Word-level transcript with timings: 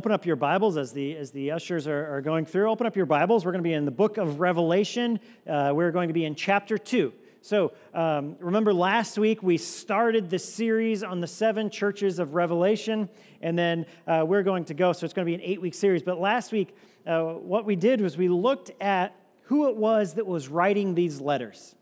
Open 0.00 0.12
up 0.12 0.24
your 0.24 0.36
Bibles 0.36 0.78
as 0.78 0.92
the, 0.92 1.14
as 1.14 1.30
the 1.30 1.50
ushers 1.50 1.86
are, 1.86 2.16
are 2.16 2.22
going 2.22 2.46
through. 2.46 2.70
Open 2.70 2.86
up 2.86 2.96
your 2.96 3.04
Bibles. 3.04 3.44
We're 3.44 3.52
going 3.52 3.62
to 3.62 3.68
be 3.68 3.74
in 3.74 3.84
the 3.84 3.90
book 3.90 4.16
of 4.16 4.40
Revelation. 4.40 5.20
Uh, 5.46 5.72
we're 5.74 5.90
going 5.90 6.08
to 6.08 6.14
be 6.14 6.24
in 6.24 6.34
chapter 6.34 6.78
2. 6.78 7.12
So, 7.42 7.72
um, 7.92 8.34
remember 8.40 8.72
last 8.72 9.18
week 9.18 9.42
we 9.42 9.58
started 9.58 10.30
the 10.30 10.38
series 10.38 11.02
on 11.02 11.20
the 11.20 11.26
seven 11.26 11.68
churches 11.68 12.18
of 12.18 12.34
Revelation, 12.34 13.10
and 13.42 13.58
then 13.58 13.84
uh, 14.06 14.24
we're 14.26 14.42
going 14.42 14.64
to 14.64 14.72
go. 14.72 14.94
So, 14.94 15.04
it's 15.04 15.12
going 15.12 15.26
to 15.26 15.30
be 15.30 15.34
an 15.34 15.42
eight 15.42 15.60
week 15.60 15.74
series. 15.74 16.02
But 16.02 16.18
last 16.18 16.50
week, 16.50 16.74
uh, 17.06 17.34
what 17.34 17.66
we 17.66 17.76
did 17.76 18.00
was 18.00 18.16
we 18.16 18.30
looked 18.30 18.70
at 18.80 19.14
who 19.42 19.68
it 19.68 19.76
was 19.76 20.14
that 20.14 20.26
was 20.26 20.48
writing 20.48 20.94
these 20.94 21.20
letters. 21.20 21.74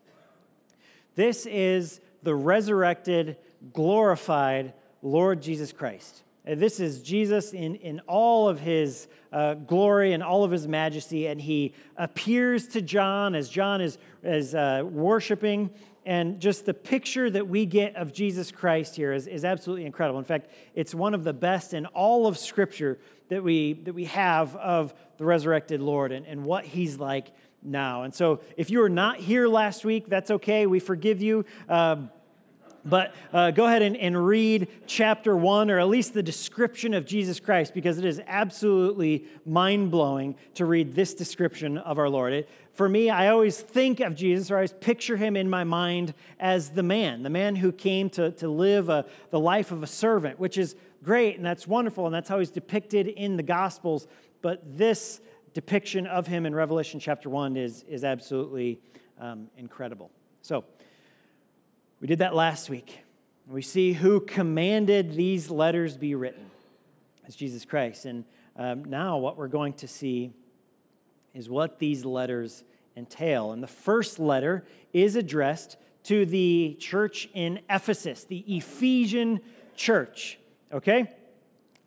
This 1.15 1.47
is 1.47 2.01
the 2.25 2.35
resurrected, 2.35 3.37
glorified 3.73 4.73
Lord 5.03 5.41
Jesus 5.41 5.73
Christ. 5.73 6.25
Uh, 6.49 6.55
this 6.55 6.81
is 6.81 7.03
Jesus 7.03 7.53
in, 7.53 7.75
in 7.77 8.01
all 8.07 8.49
of 8.49 8.61
his 8.61 9.09
uh, 9.33 9.55
glory 9.55 10.13
and 10.13 10.23
all 10.23 10.45
of 10.45 10.51
his 10.51 10.67
majesty, 10.67 11.27
and 11.27 11.41
he 11.41 11.75
appears 11.97 12.69
to 12.69 12.81
John 12.81 13.35
as 13.35 13.49
John 13.49 13.81
is, 13.81 13.99
is 14.23 14.55
uh, 14.55 14.83
worshiping. 14.85 15.71
And 16.07 16.41
just 16.41 16.65
the 16.65 16.73
picture 16.73 17.29
that 17.29 17.49
we 17.49 17.67
get 17.67 17.95
of 17.97 18.15
Jesus 18.15 18.51
Christ 18.51 18.97
here 18.97 19.13
is, 19.13 19.27
is 19.27 19.45
absolutely 19.45 19.85
incredible. 19.85 20.19
In 20.19 20.25
fact, 20.25 20.51
it's 20.75 20.95
one 20.95 21.13
of 21.13 21.23
the 21.23 21.35
best 21.35 21.75
in 21.75 21.85
all 21.87 22.27
of 22.27 22.39
Scripture 22.39 22.99
that 23.29 23.43
we, 23.43 23.75
that 23.75 23.93
we 23.93 24.07
have 24.07 24.57
of 24.57 24.95
the 25.19 25.27
resurrected 25.27 25.83
Lord 25.83 26.13
and, 26.13 26.25
and 26.25 26.45
what 26.45 26.65
he's 26.65 26.99
like 26.99 27.31
now. 27.63 28.05
And 28.05 28.15
so, 28.15 28.41
if 28.57 28.71
you 28.71 28.79
were 28.79 28.89
not 28.89 29.19
here 29.19 29.49
last 29.49 29.85
week, 29.85 30.09
that's 30.09 30.31
okay. 30.31 30.67
We 30.67 30.79
forgive 30.79 31.21
you. 31.21 31.45
Um, 31.69 32.11
but 32.89 33.15
uh, 33.33 33.51
go 33.51 33.67
ahead 33.67 33.83
and, 33.83 33.97
and 33.97 34.27
read 34.27 34.69
chapter 34.87 35.37
one, 35.37 35.71
or 35.71 35.79
at 35.79 35.89
least 35.89 36.15
the 36.15 36.23
description 36.23 36.95
of 36.95 37.05
Jesus 37.05 37.41
Christ, 37.41 37.75
because 37.75 37.99
it 37.99 38.05
is 38.05 38.21
absolutely 38.27 39.27
mind 39.45 39.91
blowing 39.91 40.37
to 40.55 40.65
read 40.65 40.95
this 40.95 41.15
description 41.15 41.79
of 41.79 41.99
our 41.99 42.09
Lord. 42.09 42.33
It, 42.33 42.49
for 42.73 42.89
me, 42.89 43.11
I 43.11 43.29
always 43.29 43.61
think 43.61 44.01
of 44.01 44.15
Jesus, 44.15 44.51
or 44.51 44.55
I 44.55 44.59
always 44.59 44.73
picture 44.73 45.17
him 45.17 45.37
in 45.37 45.51
my 45.51 45.65
mind 45.65 46.15
as 46.39 46.71
the 46.71 46.83
man, 46.83 47.23
the 47.23 47.31
man 47.31 47.57
who 47.57 47.73
came 47.73 48.09
to, 48.11 48.31
to 48.33 48.49
live 48.49 48.89
a, 48.89 49.05
the 49.31 49.41
life 49.41 49.73
of 49.73 49.83
a 49.83 49.87
servant, 49.87 50.39
which 50.39 50.57
is 50.57 50.77
great 51.03 51.37
and 51.37 51.45
that's 51.45 51.67
wonderful, 51.67 52.07
and 52.07 52.15
that's 52.15 52.29
how 52.29 52.39
he's 52.39 52.51
depicted 52.51 53.09
in 53.09 53.37
the 53.37 53.43
Gospels. 53.43 54.07
But 54.43 54.79
this 54.79 55.21
depiction 55.55 56.07
of 56.07 56.27
him 56.27 56.47
in 56.47 56.55
Revelation 56.55 57.01
chapter 57.01 57.29
1 57.29 57.57
is, 57.57 57.85
is 57.89 58.05
absolutely 58.05 58.81
um, 59.19 59.49
incredible. 59.57 60.11
So, 60.43 60.65
we 62.01 62.07
did 62.07 62.21
that 62.21 62.35
last 62.35 62.71
week. 62.71 63.01
We 63.49 63.63
see 63.63 63.93
who 63.93 64.21
commanded 64.21 65.15
these 65.15 65.51
letters 65.51 65.97
be 65.97 66.15
written. 66.15 66.51
It's 67.27 67.35
Jesus 67.35 67.65
Christ. 67.65 68.05
And 68.05 68.25
um, 68.57 68.85
now 68.85 69.19
what 69.19 69.37
we're 69.37 69.49
going 69.49 69.73
to 69.75 69.89
see 69.89 70.33
is 71.35 71.49
what 71.49 71.79
these 71.79 72.05
letters 72.05 72.63
entail. 72.97 73.53
And 73.53 73.63
the 73.63 73.67
first 73.67 74.19
letter 74.19 74.65
is 74.93 75.17
addressed 75.17 75.77
to 76.05 76.25
the 76.25 76.77
church 76.79 77.29
in 77.35 77.61
Ephesus, 77.69 78.25
the 78.25 78.45
Ephesian 78.47 79.41
church. 79.75 80.39
Okay? 80.73 81.11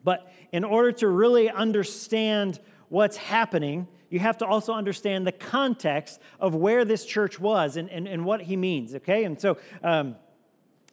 But 0.03 0.31
in 0.51 0.63
order 0.63 0.91
to 0.93 1.07
really 1.07 1.49
understand 1.49 2.59
what's 2.89 3.17
happening, 3.17 3.87
you 4.11 4.19
have 4.19 4.37
to 4.37 4.45
also 4.45 4.73
understand 4.73 5.25
the 5.25 5.31
context 5.31 6.19
of 6.39 6.53
where 6.53 6.85
this 6.85 7.05
church 7.05 7.39
was 7.39 7.77
and, 7.77 7.89
and, 7.89 8.07
and 8.07 8.23
what 8.23 8.41
he 8.41 8.55
means, 8.55 8.93
okay? 8.93 9.23
And 9.23 9.41
so, 9.41 9.57
um, 9.81 10.15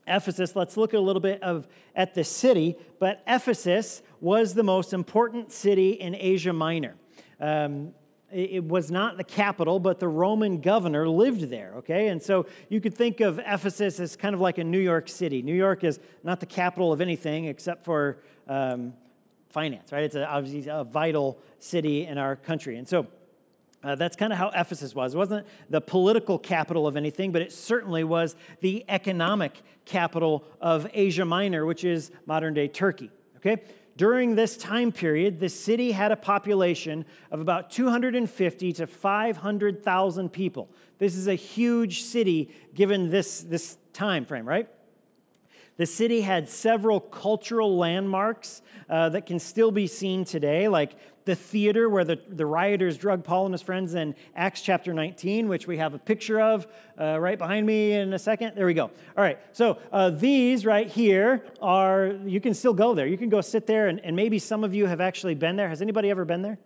Ephesus, 0.06 0.56
let's 0.56 0.78
look 0.78 0.94
a 0.94 0.98
little 0.98 1.20
bit 1.20 1.42
of, 1.42 1.68
at 1.94 2.14
the 2.14 2.24
city, 2.24 2.76
but 2.98 3.22
Ephesus 3.26 4.00
was 4.20 4.54
the 4.54 4.62
most 4.62 4.94
important 4.94 5.52
city 5.52 5.90
in 5.90 6.14
Asia 6.14 6.52
Minor. 6.52 6.94
Um, 7.40 7.92
it 8.30 8.62
was 8.62 8.90
not 8.90 9.16
the 9.16 9.24
capital, 9.24 9.80
but 9.80 10.00
the 10.00 10.08
Roman 10.08 10.60
governor 10.60 11.08
lived 11.08 11.48
there, 11.48 11.72
okay? 11.78 12.08
And 12.08 12.22
so 12.22 12.44
you 12.68 12.78
could 12.78 12.94
think 12.94 13.20
of 13.20 13.38
Ephesus 13.38 13.98
as 14.00 14.16
kind 14.16 14.34
of 14.34 14.40
like 14.40 14.58
a 14.58 14.64
New 14.64 14.80
York 14.80 15.08
City. 15.08 15.40
New 15.40 15.54
York 15.54 15.82
is 15.82 15.98
not 16.22 16.38
the 16.38 16.46
capital 16.46 16.92
of 16.92 17.00
anything 17.00 17.46
except 17.46 17.86
for 17.86 18.18
um, 18.46 18.92
finance, 19.50 19.92
right? 19.92 20.04
It's 20.04 20.14
a, 20.14 20.26
obviously 20.26 20.70
a 20.70 20.84
vital 20.84 21.38
city 21.58 22.06
in 22.06 22.18
our 22.18 22.36
country. 22.36 22.76
And 22.76 22.86
so 22.86 23.06
uh, 23.82 23.94
that's 23.94 24.16
kind 24.16 24.32
of 24.32 24.38
how 24.38 24.50
Ephesus 24.54 24.94
was. 24.94 25.14
It 25.14 25.18
wasn't 25.18 25.46
the 25.70 25.80
political 25.80 26.38
capital 26.38 26.86
of 26.86 26.96
anything, 26.96 27.30
but 27.30 27.42
it 27.42 27.52
certainly 27.52 28.04
was 28.04 28.34
the 28.60 28.84
economic 28.88 29.62
capital 29.84 30.44
of 30.60 30.88
Asia 30.92 31.24
Minor, 31.24 31.64
which 31.64 31.84
is 31.84 32.10
modern 32.26 32.54
day 32.54 32.68
Turkey. 32.68 33.10
Okay? 33.36 33.62
During 33.96 34.34
this 34.34 34.56
time 34.56 34.92
period, 34.92 35.40
the 35.40 35.48
city 35.48 35.90
had 35.92 36.12
a 36.12 36.16
population 36.16 37.04
of 37.30 37.40
about 37.40 37.70
250 37.70 38.72
to 38.74 38.86
500,000 38.86 40.28
people. 40.32 40.68
This 40.98 41.16
is 41.16 41.26
a 41.26 41.34
huge 41.34 42.02
city 42.02 42.50
given 42.74 43.10
this, 43.10 43.40
this 43.40 43.76
time 43.92 44.24
frame, 44.24 44.46
right? 44.46 44.68
The 45.78 45.86
city 45.86 46.20
had 46.20 46.48
several 46.48 46.98
cultural 46.98 47.76
landmarks 47.78 48.62
uh, 48.90 49.10
that 49.10 49.26
can 49.26 49.38
still 49.38 49.70
be 49.70 49.86
seen 49.86 50.24
today, 50.24 50.66
like 50.66 50.96
the 51.24 51.36
theater 51.36 51.88
where 51.88 52.02
the, 52.04 52.18
the 52.28 52.44
rioters 52.44 52.98
drug 52.98 53.22
Paul 53.22 53.46
and 53.46 53.54
his 53.54 53.62
friends 53.62 53.94
in 53.94 54.16
Acts 54.34 54.60
chapter 54.60 54.92
19, 54.92 55.46
which 55.46 55.68
we 55.68 55.76
have 55.76 55.94
a 55.94 55.98
picture 55.98 56.40
of 56.40 56.66
uh, 57.00 57.20
right 57.20 57.38
behind 57.38 57.64
me 57.64 57.92
in 57.92 58.12
a 58.12 58.18
second. 58.18 58.56
There 58.56 58.66
we 58.66 58.74
go. 58.74 58.86
All 59.16 59.22
right, 59.22 59.38
so 59.52 59.78
uh, 59.92 60.10
these 60.10 60.66
right 60.66 60.88
here 60.88 61.44
are, 61.62 62.18
you 62.24 62.40
can 62.40 62.54
still 62.54 62.74
go 62.74 62.92
there. 62.92 63.06
You 63.06 63.18
can 63.18 63.28
go 63.28 63.40
sit 63.40 63.68
there, 63.68 63.86
and, 63.86 64.00
and 64.04 64.16
maybe 64.16 64.40
some 64.40 64.64
of 64.64 64.74
you 64.74 64.86
have 64.86 65.00
actually 65.00 65.36
been 65.36 65.54
there. 65.54 65.68
Has 65.68 65.80
anybody 65.80 66.10
ever 66.10 66.24
been 66.24 66.42
there? 66.42 66.58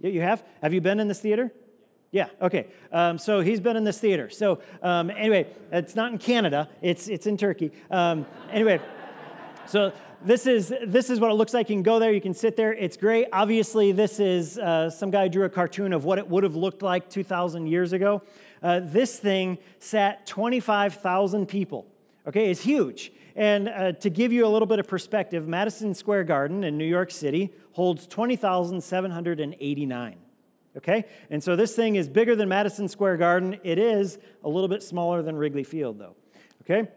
You 0.00 0.22
have? 0.22 0.42
Have 0.60 0.74
you 0.74 0.80
been 0.80 0.98
in 0.98 1.06
this 1.06 1.20
theater? 1.20 1.52
Yeah, 2.12 2.26
okay. 2.42 2.66
Um, 2.90 3.18
so 3.18 3.40
he's 3.40 3.60
been 3.60 3.76
in 3.76 3.84
this 3.84 4.00
theater. 4.00 4.30
So 4.30 4.60
um, 4.82 5.10
anyway, 5.10 5.46
it's 5.70 5.94
not 5.94 6.10
in 6.12 6.18
Canada, 6.18 6.68
it's, 6.82 7.06
it's 7.08 7.26
in 7.26 7.36
Turkey. 7.36 7.70
Um, 7.90 8.26
anyway, 8.50 8.80
so 9.66 9.92
this 10.24 10.46
is, 10.46 10.74
this 10.84 11.08
is 11.08 11.20
what 11.20 11.30
it 11.30 11.34
looks 11.34 11.54
like. 11.54 11.70
You 11.70 11.76
can 11.76 11.84
go 11.84 12.00
there, 12.00 12.12
you 12.12 12.20
can 12.20 12.34
sit 12.34 12.56
there. 12.56 12.74
It's 12.74 12.96
great. 12.96 13.28
Obviously, 13.32 13.92
this 13.92 14.18
is 14.18 14.58
uh, 14.58 14.90
some 14.90 15.12
guy 15.12 15.28
drew 15.28 15.44
a 15.44 15.48
cartoon 15.48 15.92
of 15.92 16.04
what 16.04 16.18
it 16.18 16.28
would 16.28 16.42
have 16.42 16.56
looked 16.56 16.82
like 16.82 17.08
2,000 17.08 17.68
years 17.68 17.92
ago. 17.92 18.22
Uh, 18.60 18.80
this 18.82 19.16
thing 19.18 19.58
sat 19.78 20.26
25,000 20.26 21.46
people. 21.46 21.86
Okay, 22.26 22.50
it's 22.50 22.60
huge. 22.60 23.12
And 23.36 23.68
uh, 23.68 23.92
to 23.92 24.10
give 24.10 24.32
you 24.32 24.44
a 24.44 24.48
little 24.48 24.66
bit 24.66 24.80
of 24.80 24.88
perspective, 24.88 25.46
Madison 25.46 25.94
Square 25.94 26.24
Garden 26.24 26.64
in 26.64 26.76
New 26.76 26.84
York 26.84 27.12
City 27.12 27.52
holds 27.72 28.08
20,789. 28.08 30.16
Okay? 30.76 31.04
And 31.30 31.42
so 31.42 31.56
this 31.56 31.74
thing 31.74 31.96
is 31.96 32.08
bigger 32.08 32.36
than 32.36 32.48
Madison 32.48 32.88
Square 32.88 33.16
Garden. 33.16 33.58
It 33.64 33.78
is 33.78 34.18
a 34.44 34.48
little 34.48 34.68
bit 34.68 34.82
smaller 34.82 35.22
than 35.22 35.36
Wrigley 35.36 35.64
Field, 35.64 35.98
though. 35.98 36.14
Okay? 36.62 36.88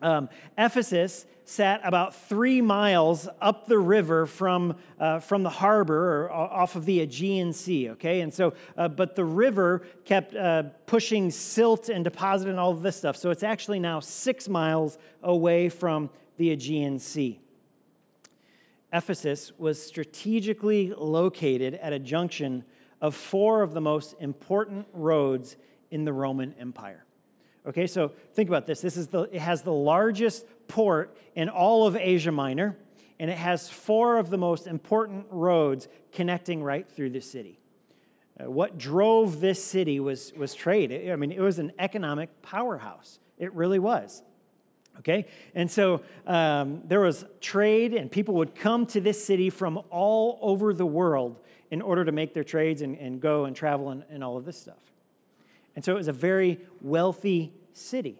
Um, 0.00 0.28
Ephesus 0.58 1.26
sat 1.46 1.80
about 1.84 2.14
three 2.14 2.60
miles 2.60 3.28
up 3.40 3.66
the 3.66 3.78
river 3.78 4.26
from, 4.26 4.76
uh, 4.98 5.18
from 5.18 5.42
the 5.42 5.50
harbor 5.50 6.24
or 6.24 6.32
off 6.32 6.74
of 6.74 6.86
the 6.86 7.00
Aegean 7.00 7.52
Sea, 7.52 7.90
okay? 7.90 8.20
And 8.22 8.32
so, 8.32 8.54
uh, 8.76 8.88
but 8.88 9.14
the 9.14 9.24
river 9.24 9.82
kept 10.04 10.34
uh, 10.34 10.64
pushing 10.86 11.30
silt 11.30 11.90
and 11.90 12.02
depositing 12.02 12.58
all 12.58 12.72
of 12.72 12.82
this 12.82 12.96
stuff. 12.96 13.16
So 13.16 13.30
it's 13.30 13.42
actually 13.42 13.78
now 13.78 14.00
six 14.00 14.48
miles 14.48 14.98
away 15.22 15.68
from 15.68 16.10
the 16.38 16.50
Aegean 16.50 16.98
Sea. 16.98 17.40
Ephesus 18.92 19.52
was 19.58 19.84
strategically 19.84 20.94
located 20.96 21.74
at 21.74 21.92
a 21.92 21.98
junction 21.98 22.64
of 23.04 23.14
four 23.14 23.60
of 23.60 23.74
the 23.74 23.82
most 23.82 24.14
important 24.18 24.86
roads 24.94 25.58
in 25.90 26.06
the 26.06 26.12
Roman 26.12 26.54
Empire. 26.58 27.04
Okay, 27.66 27.86
so 27.86 28.12
think 28.32 28.48
about 28.48 28.64
this. 28.64 28.80
This 28.80 28.96
is 28.96 29.08
the, 29.08 29.24
it 29.24 29.40
has 29.40 29.60
the 29.60 29.74
largest 29.74 30.46
port 30.68 31.14
in 31.34 31.50
all 31.50 31.86
of 31.86 31.96
Asia 31.96 32.32
Minor, 32.32 32.78
and 33.18 33.30
it 33.30 33.36
has 33.36 33.68
four 33.68 34.16
of 34.16 34.30
the 34.30 34.38
most 34.38 34.66
important 34.66 35.26
roads 35.28 35.86
connecting 36.12 36.62
right 36.62 36.88
through 36.88 37.10
the 37.10 37.20
city. 37.20 37.60
Uh, 38.40 38.50
what 38.50 38.78
drove 38.78 39.38
this 39.38 39.62
city 39.62 40.00
was, 40.00 40.32
was 40.34 40.54
trade. 40.54 40.90
I 41.10 41.14
mean, 41.16 41.30
it 41.30 41.40
was 41.40 41.58
an 41.58 41.72
economic 41.78 42.40
powerhouse. 42.40 43.18
It 43.36 43.52
really 43.52 43.78
was. 43.78 44.22
Okay? 45.00 45.26
And 45.54 45.70
so 45.70 46.00
um, 46.26 46.80
there 46.86 47.00
was 47.00 47.26
trade, 47.42 47.92
and 47.92 48.10
people 48.10 48.36
would 48.36 48.54
come 48.54 48.86
to 48.86 49.00
this 49.02 49.22
city 49.22 49.50
from 49.50 49.82
all 49.90 50.38
over 50.40 50.72
the 50.72 50.86
world 50.86 51.38
in 51.74 51.82
order 51.82 52.04
to 52.04 52.12
make 52.12 52.34
their 52.34 52.44
trades 52.44 52.82
and, 52.82 52.96
and 52.98 53.20
go 53.20 53.46
and 53.46 53.56
travel 53.56 53.90
and, 53.90 54.04
and 54.08 54.22
all 54.22 54.36
of 54.36 54.44
this 54.44 54.56
stuff. 54.56 54.78
And 55.74 55.84
so 55.84 55.90
it 55.90 55.96
was 55.96 56.06
a 56.06 56.12
very 56.12 56.60
wealthy 56.80 57.52
city. 57.72 58.16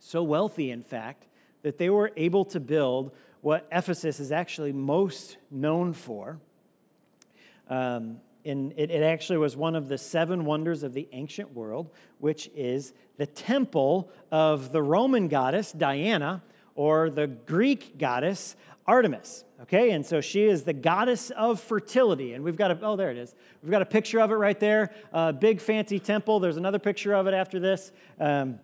So 0.00 0.22
wealthy, 0.22 0.70
in 0.70 0.82
fact, 0.82 1.24
that 1.62 1.78
they 1.78 1.88
were 1.88 2.12
able 2.14 2.44
to 2.44 2.60
build 2.60 3.12
what 3.40 3.66
Ephesus 3.72 4.20
is 4.20 4.32
actually 4.32 4.74
most 4.74 5.38
known 5.50 5.94
for. 5.94 6.38
Um, 7.70 8.20
and 8.44 8.74
it, 8.76 8.90
it 8.90 9.02
actually 9.02 9.38
was 9.38 9.56
one 9.56 9.74
of 9.74 9.88
the 9.88 9.96
seven 9.96 10.44
wonders 10.44 10.82
of 10.82 10.92
the 10.92 11.08
ancient 11.12 11.54
world, 11.54 11.88
which 12.18 12.50
is 12.54 12.92
the 13.16 13.26
temple 13.26 14.10
of 14.30 14.72
the 14.72 14.82
Roman 14.82 15.28
goddess 15.28 15.72
Diana 15.72 16.42
or 16.74 17.08
the 17.08 17.28
Greek 17.28 17.96
goddess 17.96 18.56
Artemis. 18.86 19.44
Okay, 19.62 19.90
and 19.90 20.04
so 20.04 20.20
she 20.20 20.44
is 20.44 20.64
the 20.64 20.72
goddess 20.72 21.30
of 21.30 21.60
fertility. 21.60 22.34
And 22.34 22.44
we've 22.44 22.56
got 22.56 22.70
a, 22.70 22.78
oh, 22.82 22.96
there 22.96 23.10
it 23.10 23.16
is. 23.16 23.34
We've 23.62 23.70
got 23.70 23.82
a 23.82 23.86
picture 23.86 24.20
of 24.20 24.30
it 24.30 24.34
right 24.34 24.58
there. 24.60 24.92
A 25.12 25.32
big 25.32 25.60
fancy 25.60 25.98
temple. 25.98 26.40
There's 26.40 26.58
another 26.58 26.78
picture 26.78 27.14
of 27.14 27.26
it 27.26 27.34
after 27.34 27.58
this. 27.58 27.90
Um, 28.20 28.60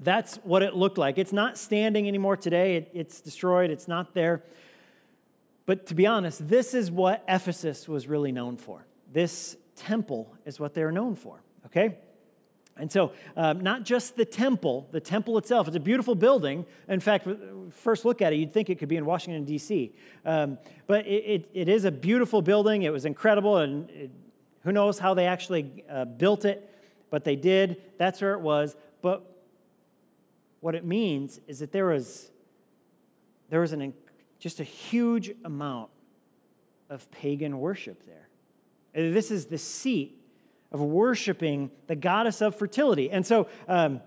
that's 0.00 0.36
what 0.36 0.62
it 0.62 0.74
looked 0.74 0.98
like. 0.98 1.18
It's 1.18 1.32
not 1.32 1.58
standing 1.58 2.08
anymore 2.08 2.36
today, 2.36 2.76
it, 2.76 2.90
it's 2.94 3.20
destroyed, 3.20 3.70
it's 3.70 3.86
not 3.86 4.14
there. 4.14 4.42
But 5.66 5.86
to 5.86 5.94
be 5.94 6.06
honest, 6.06 6.48
this 6.48 6.74
is 6.74 6.90
what 6.90 7.22
Ephesus 7.28 7.86
was 7.86 8.08
really 8.08 8.32
known 8.32 8.56
for. 8.56 8.86
This 9.12 9.56
temple 9.76 10.34
is 10.44 10.58
what 10.58 10.74
they're 10.74 10.90
known 10.90 11.14
for, 11.14 11.42
okay? 11.66 11.98
And 12.80 12.90
so, 12.90 13.12
um, 13.36 13.60
not 13.60 13.84
just 13.84 14.16
the 14.16 14.24
temple, 14.24 14.88
the 14.90 15.00
temple 15.00 15.36
itself, 15.36 15.68
it's 15.68 15.76
a 15.76 15.80
beautiful 15.80 16.14
building. 16.14 16.64
In 16.88 17.00
fact, 17.00 17.28
first 17.70 18.04
look 18.04 18.22
at 18.22 18.32
it, 18.32 18.36
you'd 18.36 18.52
think 18.52 18.70
it 18.70 18.78
could 18.78 18.88
be 18.88 18.96
in 18.96 19.04
Washington, 19.04 19.44
D.C. 19.44 19.92
Um, 20.24 20.58
but 20.86 21.06
it, 21.06 21.24
it, 21.24 21.50
it 21.52 21.68
is 21.68 21.84
a 21.84 21.90
beautiful 21.90 22.40
building. 22.40 22.82
It 22.82 22.92
was 22.92 23.04
incredible, 23.04 23.58
and 23.58 23.90
it, 23.90 24.10
who 24.64 24.72
knows 24.72 24.98
how 24.98 25.14
they 25.14 25.26
actually 25.26 25.84
uh, 25.90 26.06
built 26.06 26.44
it, 26.44 26.68
but 27.10 27.24
they 27.24 27.36
did. 27.36 27.82
That's 27.98 28.20
where 28.20 28.32
it 28.32 28.40
was. 28.40 28.76
But 29.02 29.24
what 30.60 30.74
it 30.74 30.84
means 30.84 31.40
is 31.46 31.58
that 31.58 31.72
there 31.72 31.86
was, 31.86 32.30
there 33.50 33.60
was 33.60 33.72
an, 33.72 33.92
just 34.38 34.60
a 34.60 34.64
huge 34.64 35.30
amount 35.44 35.90
of 36.88 37.10
pagan 37.10 37.58
worship 37.60 38.04
there. 38.06 38.28
This 39.12 39.30
is 39.30 39.46
the 39.46 39.58
seat 39.58 40.19
of 40.72 40.80
worshiping 40.80 41.70
the 41.86 41.96
goddess 41.96 42.40
of 42.40 42.54
fertility. 42.54 43.10
And 43.10 43.26
so 43.26 43.48
um, 43.66 44.00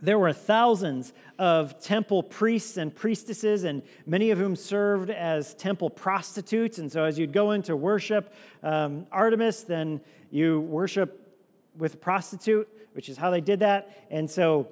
there 0.00 0.18
were 0.18 0.32
thousands 0.32 1.12
of 1.38 1.78
temple 1.80 2.22
priests 2.22 2.76
and 2.76 2.94
priestesses, 2.94 3.64
and 3.64 3.82
many 4.06 4.30
of 4.30 4.38
whom 4.38 4.56
served 4.56 5.10
as 5.10 5.54
temple 5.54 5.90
prostitutes. 5.90 6.78
And 6.78 6.90
so 6.90 7.04
as 7.04 7.18
you'd 7.18 7.32
go 7.32 7.50
in 7.50 7.62
to 7.62 7.76
worship 7.76 8.32
um, 8.62 9.06
Artemis, 9.12 9.62
then 9.62 10.00
you 10.30 10.60
worship 10.60 11.36
with 11.76 11.94
a 11.94 11.98
prostitute, 11.98 12.68
which 12.94 13.08
is 13.08 13.16
how 13.16 13.30
they 13.30 13.40
did 13.40 13.60
that. 13.60 14.06
And 14.10 14.30
so 14.30 14.68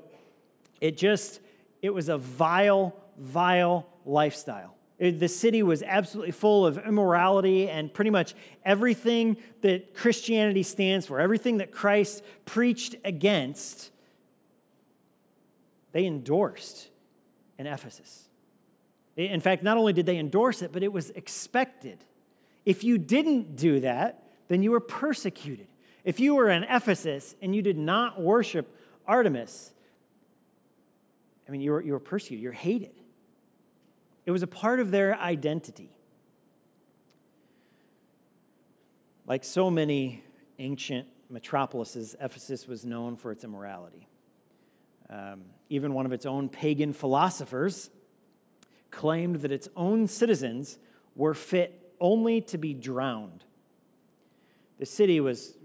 it 0.80 0.96
just, 0.96 1.40
it 1.82 1.90
was 1.90 2.08
a 2.08 2.18
vile, 2.18 2.96
vile 3.18 3.86
lifestyle. 4.06 4.77
The 4.98 5.28
city 5.28 5.62
was 5.62 5.84
absolutely 5.84 6.32
full 6.32 6.66
of 6.66 6.76
immorality 6.78 7.70
and 7.70 7.92
pretty 7.92 8.10
much 8.10 8.34
everything 8.64 9.36
that 9.60 9.94
Christianity 9.94 10.64
stands 10.64 11.06
for, 11.06 11.20
everything 11.20 11.58
that 11.58 11.70
Christ 11.70 12.24
preached 12.44 12.96
against, 13.04 13.92
they 15.92 16.04
endorsed 16.04 16.88
in 17.58 17.66
Ephesus. 17.68 18.24
In 19.16 19.40
fact, 19.40 19.62
not 19.62 19.76
only 19.76 19.92
did 19.92 20.04
they 20.04 20.18
endorse 20.18 20.62
it, 20.62 20.72
but 20.72 20.82
it 20.82 20.92
was 20.92 21.10
expected. 21.10 22.04
If 22.64 22.82
you 22.82 22.98
didn't 22.98 23.56
do 23.56 23.80
that, 23.80 24.24
then 24.48 24.62
you 24.62 24.72
were 24.72 24.80
persecuted. 24.80 25.68
If 26.04 26.18
you 26.18 26.34
were 26.34 26.50
in 26.50 26.64
Ephesus 26.64 27.36
and 27.40 27.54
you 27.54 27.62
did 27.62 27.78
not 27.78 28.20
worship 28.20 28.74
Artemis, 29.06 29.72
I 31.46 31.52
mean, 31.52 31.60
you 31.60 31.70
were, 31.70 31.80
you 31.80 31.92
were 31.92 32.00
persecuted, 32.00 32.42
you're 32.42 32.52
hated. 32.52 32.97
It 34.28 34.30
was 34.30 34.42
a 34.42 34.46
part 34.46 34.78
of 34.78 34.90
their 34.90 35.18
identity. 35.18 35.90
Like 39.26 39.42
so 39.42 39.70
many 39.70 40.22
ancient 40.58 41.08
metropolises, 41.30 42.14
Ephesus 42.20 42.68
was 42.68 42.84
known 42.84 43.16
for 43.16 43.32
its 43.32 43.42
immorality. 43.42 44.06
Um, 45.08 45.44
even 45.70 45.94
one 45.94 46.04
of 46.04 46.12
its 46.12 46.26
own 46.26 46.50
pagan 46.50 46.92
philosophers 46.92 47.88
claimed 48.90 49.36
that 49.36 49.50
its 49.50 49.70
own 49.74 50.06
citizens 50.06 50.78
were 51.16 51.32
fit 51.32 51.94
only 51.98 52.42
to 52.42 52.58
be 52.58 52.74
drowned. 52.74 53.44
The 54.78 54.84
city 54.84 55.20
was, 55.20 55.56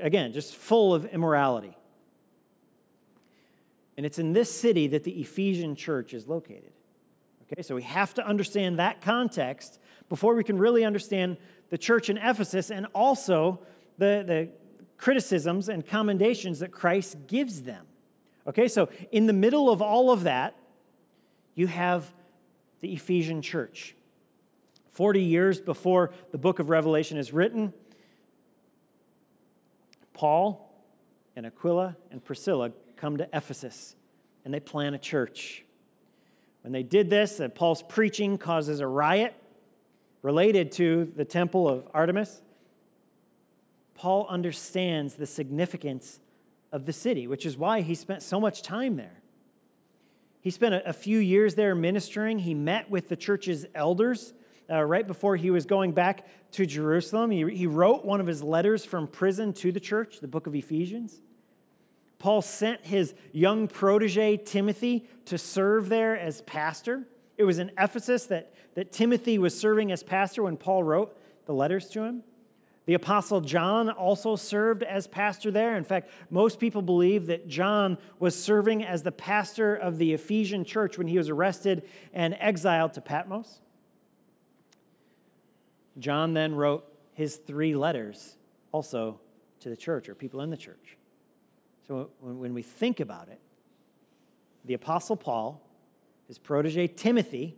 again, 0.00 0.32
just 0.32 0.54
full 0.54 0.94
of 0.94 1.04
immorality. 1.06 1.76
And 3.96 4.06
it's 4.06 4.20
in 4.20 4.34
this 4.34 4.54
city 4.54 4.86
that 4.86 5.02
the 5.02 5.20
Ephesian 5.20 5.74
church 5.74 6.14
is 6.14 6.28
located. 6.28 6.74
Okay, 7.50 7.62
so 7.62 7.74
we 7.74 7.82
have 7.82 8.12
to 8.14 8.26
understand 8.26 8.78
that 8.78 9.00
context 9.00 9.78
before 10.08 10.34
we 10.34 10.44
can 10.44 10.58
really 10.58 10.84
understand 10.84 11.38
the 11.70 11.78
church 11.78 12.10
in 12.10 12.18
Ephesus 12.18 12.70
and 12.70 12.86
also 12.94 13.60
the, 13.96 14.22
the 14.26 14.48
criticisms 14.98 15.68
and 15.68 15.86
commendations 15.86 16.58
that 16.58 16.72
Christ 16.72 17.16
gives 17.26 17.62
them. 17.62 17.86
Okay, 18.46 18.68
so 18.68 18.88
in 19.12 19.26
the 19.26 19.32
middle 19.32 19.70
of 19.70 19.80
all 19.80 20.10
of 20.10 20.24
that, 20.24 20.56
you 21.54 21.66
have 21.66 22.12
the 22.80 22.92
Ephesian 22.92 23.42
church. 23.42 23.94
40 24.90 25.22
years 25.22 25.60
before 25.60 26.12
the 26.32 26.38
book 26.38 26.58
of 26.58 26.70
Revelation 26.70 27.18
is 27.18 27.32
written, 27.32 27.72
Paul 30.12 30.68
and 31.36 31.46
Aquila 31.46 31.96
and 32.10 32.22
Priscilla 32.22 32.72
come 32.96 33.16
to 33.18 33.28
Ephesus 33.32 33.94
and 34.44 34.52
they 34.52 34.60
plant 34.60 34.94
a 34.94 34.98
church. 34.98 35.64
When 36.62 36.72
they 36.72 36.82
did 36.82 37.10
this, 37.10 37.36
that 37.36 37.54
Paul's 37.54 37.82
preaching 37.82 38.38
causes 38.38 38.80
a 38.80 38.86
riot 38.86 39.34
related 40.22 40.72
to 40.72 41.12
the 41.16 41.24
temple 41.24 41.68
of 41.68 41.88
Artemis. 41.94 42.42
Paul 43.94 44.26
understands 44.28 45.14
the 45.14 45.26
significance 45.26 46.20
of 46.72 46.86
the 46.86 46.92
city, 46.92 47.26
which 47.26 47.46
is 47.46 47.56
why 47.56 47.80
he 47.80 47.94
spent 47.94 48.22
so 48.22 48.40
much 48.40 48.62
time 48.62 48.96
there. 48.96 49.22
He 50.40 50.50
spent 50.50 50.74
a, 50.86 50.92
few 50.92 51.18
years 51.18 51.54
there 51.54 51.74
ministering. 51.74 52.38
He 52.38 52.54
met 52.54 52.90
with 52.90 53.08
the 53.08 53.16
church's 53.16 53.66
elders 53.74 54.32
uh, 54.70 54.82
right 54.82 55.06
before 55.06 55.36
he 55.36 55.50
was 55.50 55.66
going 55.66 55.92
back 55.92 56.26
to 56.52 56.64
Jerusalem. 56.64 57.30
He, 57.30 57.48
he 57.54 57.66
wrote 57.66 58.04
one 58.04 58.20
of 58.20 58.26
his 58.26 58.42
letters 58.42 58.84
from 58.84 59.08
prison 59.08 59.52
to 59.54 59.72
the 59.72 59.80
church, 59.80 60.20
the 60.20 60.28
book 60.28 60.46
of 60.46 60.54
Ephesians. 60.54 61.20
Paul 62.18 62.42
sent 62.42 62.84
his 62.84 63.14
young 63.32 63.68
protege, 63.68 64.36
Timothy, 64.38 65.06
to 65.26 65.38
serve 65.38 65.88
there 65.88 66.18
as 66.18 66.42
pastor. 66.42 67.06
It 67.36 67.44
was 67.44 67.58
in 67.58 67.70
Ephesus 67.78 68.26
that, 68.26 68.52
that 68.74 68.92
Timothy 68.92 69.38
was 69.38 69.58
serving 69.58 69.92
as 69.92 70.02
pastor 70.02 70.42
when 70.42 70.56
Paul 70.56 70.82
wrote 70.82 71.16
the 71.46 71.54
letters 71.54 71.88
to 71.90 72.02
him. 72.02 72.24
The 72.86 72.94
Apostle 72.94 73.42
John 73.42 73.90
also 73.90 74.34
served 74.34 74.82
as 74.82 75.06
pastor 75.06 75.50
there. 75.50 75.76
In 75.76 75.84
fact, 75.84 76.10
most 76.30 76.58
people 76.58 76.80
believe 76.80 77.26
that 77.26 77.46
John 77.46 77.98
was 78.18 78.34
serving 78.34 78.82
as 78.82 79.02
the 79.02 79.12
pastor 79.12 79.74
of 79.74 79.98
the 79.98 80.14
Ephesian 80.14 80.64
church 80.64 80.96
when 80.96 81.06
he 81.06 81.18
was 81.18 81.28
arrested 81.28 81.82
and 82.14 82.34
exiled 82.40 82.94
to 82.94 83.02
Patmos. 83.02 83.60
John 85.98 86.32
then 86.32 86.54
wrote 86.54 86.90
his 87.12 87.36
three 87.36 87.76
letters 87.76 88.36
also 88.72 89.20
to 89.60 89.68
the 89.68 89.76
church 89.76 90.08
or 90.08 90.14
people 90.14 90.40
in 90.40 90.50
the 90.50 90.56
church. 90.56 90.97
So 91.88 92.10
when 92.20 92.52
we 92.52 92.62
think 92.62 93.00
about 93.00 93.28
it, 93.28 93.40
the 94.66 94.74
Apostle 94.74 95.16
Paul, 95.16 95.66
his 96.26 96.38
protege 96.38 96.86
Timothy, 96.86 97.56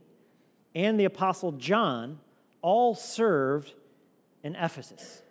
and 0.75 0.99
the 0.99 1.05
Apostle 1.05 1.53
John 1.53 2.21
all 2.63 2.95
served 2.95 3.75
in 4.45 4.55
Ephesus. 4.55 5.23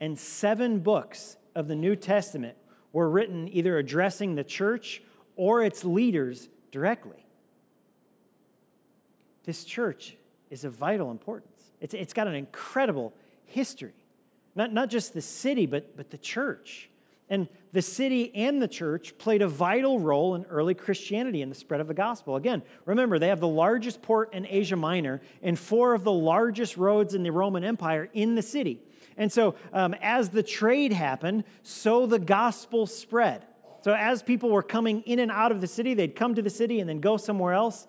And 0.00 0.18
seven 0.18 0.78
books 0.78 1.36
of 1.54 1.68
the 1.68 1.74
New 1.74 1.96
Testament 1.96 2.56
were 2.94 3.10
written 3.10 3.48
either 3.52 3.76
addressing 3.76 4.36
the 4.36 4.44
church 4.44 5.02
or 5.36 5.62
its 5.62 5.84
leaders 5.84 6.48
directly. 6.70 7.26
This 9.44 9.64
church 9.64 10.16
is 10.50 10.64
of 10.64 10.72
vital 10.72 11.10
importance. 11.10 11.72
It's, 11.80 11.92
it's 11.92 12.14
got 12.14 12.26
an 12.26 12.34
incredible 12.34 13.12
history. 13.44 13.92
Not, 14.54 14.72
not 14.72 14.88
just 14.88 15.12
the 15.12 15.20
city, 15.20 15.66
but, 15.66 15.94
but 15.96 16.10
the 16.10 16.18
church. 16.18 16.88
And 17.30 17.48
the 17.72 17.82
city 17.82 18.34
and 18.34 18.60
the 18.62 18.68
church 18.68 19.18
played 19.18 19.42
a 19.42 19.48
vital 19.48 20.00
role 20.00 20.34
in 20.34 20.44
early 20.46 20.74
Christianity 20.74 21.42
and 21.42 21.50
the 21.52 21.56
spread 21.56 21.80
of 21.80 21.86
the 21.86 21.94
gospel. 21.94 22.36
Again, 22.36 22.62
remember, 22.86 23.18
they 23.18 23.28
have 23.28 23.40
the 23.40 23.48
largest 23.48 24.00
port 24.00 24.32
in 24.32 24.46
Asia 24.48 24.76
Minor 24.76 25.20
and 25.42 25.58
four 25.58 25.92
of 25.92 26.04
the 26.04 26.12
largest 26.12 26.76
roads 26.76 27.14
in 27.14 27.22
the 27.22 27.30
Roman 27.30 27.64
Empire 27.64 28.08
in 28.14 28.34
the 28.34 28.42
city. 28.42 28.80
And 29.18 29.30
so, 29.30 29.56
um, 29.72 29.94
as 30.00 30.30
the 30.30 30.42
trade 30.42 30.92
happened, 30.92 31.44
so 31.62 32.06
the 32.06 32.20
gospel 32.20 32.86
spread. 32.86 33.44
So, 33.82 33.92
as 33.92 34.22
people 34.22 34.50
were 34.50 34.62
coming 34.62 35.02
in 35.02 35.18
and 35.18 35.30
out 35.30 35.52
of 35.52 35.60
the 35.60 35.66
city, 35.66 35.94
they'd 35.94 36.14
come 36.14 36.34
to 36.34 36.42
the 36.42 36.50
city 36.50 36.80
and 36.80 36.88
then 36.88 37.00
go 37.00 37.16
somewhere 37.16 37.52
else. 37.52 37.86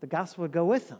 The 0.00 0.06
gospel 0.06 0.42
would 0.42 0.52
go 0.52 0.64
with 0.66 0.90
them. 0.90 0.98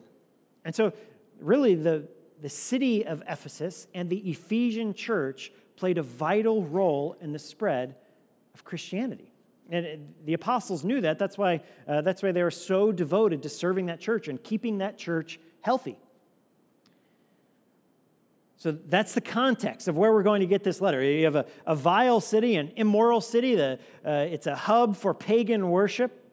And 0.65 0.75
so, 0.75 0.93
really, 1.41 1.75
the, 1.75 2.09
the 2.41 2.49
city 2.49 3.07
of 3.07 3.23
Ephesus 3.29 3.87
and 3.95 4.09
the 4.09 4.19
Ephesian 4.31 4.95
church 4.95 5.53
played 5.79 5.97
a 5.97 6.03
vital 6.03 6.65
role 6.65 7.17
in 7.21 7.33
the 7.33 7.39
spread 7.39 7.95
of 8.55 8.65
Christianity. 8.65 9.33
And 9.71 10.15
the 10.25 10.35
apostles 10.35 10.83
knew 10.83 11.01
that. 11.03 11.19
That's 11.19 11.39
why, 11.39 11.61
uh, 11.87 12.01
that's 12.01 12.23
why 12.23 12.33
they 12.33 12.43
were 12.43 12.51
so 12.51 12.91
devoted 12.91 13.43
to 13.45 13.49
serving 13.49 13.87
that 13.87 14.01
church 14.01 14.27
and 14.27 14.43
keeping 14.43 14.79
that 14.79 14.99
church 14.99 15.39
healthy. 15.61 15.99
So 18.57 18.73
that's 18.73 19.15
the 19.15 19.21
context 19.21 19.87
of 19.87 19.97
where 19.97 20.13
we're 20.13 20.25
going 20.25 20.41
to 20.41 20.47
get 20.47 20.65
this 20.65 20.81
letter. 20.81 21.01
You 21.03 21.27
have 21.27 21.37
a, 21.37 21.47
a 21.65 21.77
vile 21.77 22.21
city, 22.21 22.57
an 22.57 22.73
immoral 22.75 23.21
city, 23.21 23.55
the, 23.55 23.79
uh, 24.05 24.27
it's 24.29 24.49
a 24.49 24.57
hub 24.57 24.97
for 24.97 25.15
pagan 25.15 25.71
worship. 25.71 26.25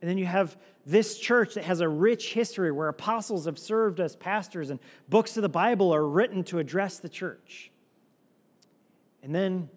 And 0.00 0.10
then 0.10 0.18
you 0.18 0.26
have 0.26 0.56
this 0.84 1.18
church 1.18 1.54
that 1.54 1.64
has 1.64 1.80
a 1.80 1.88
rich 1.88 2.32
history 2.32 2.72
where 2.72 2.88
apostles 2.88 3.44
have 3.44 3.58
served 3.58 4.00
as 4.00 4.16
pastors 4.16 4.70
and 4.70 4.80
books 5.08 5.36
of 5.36 5.42
the 5.42 5.48
Bible 5.48 5.94
are 5.94 6.06
written 6.06 6.42
to 6.44 6.58
address 6.58 6.98
the 6.98 7.08
church. 7.08 7.70
And 9.24 9.34
then 9.34 9.70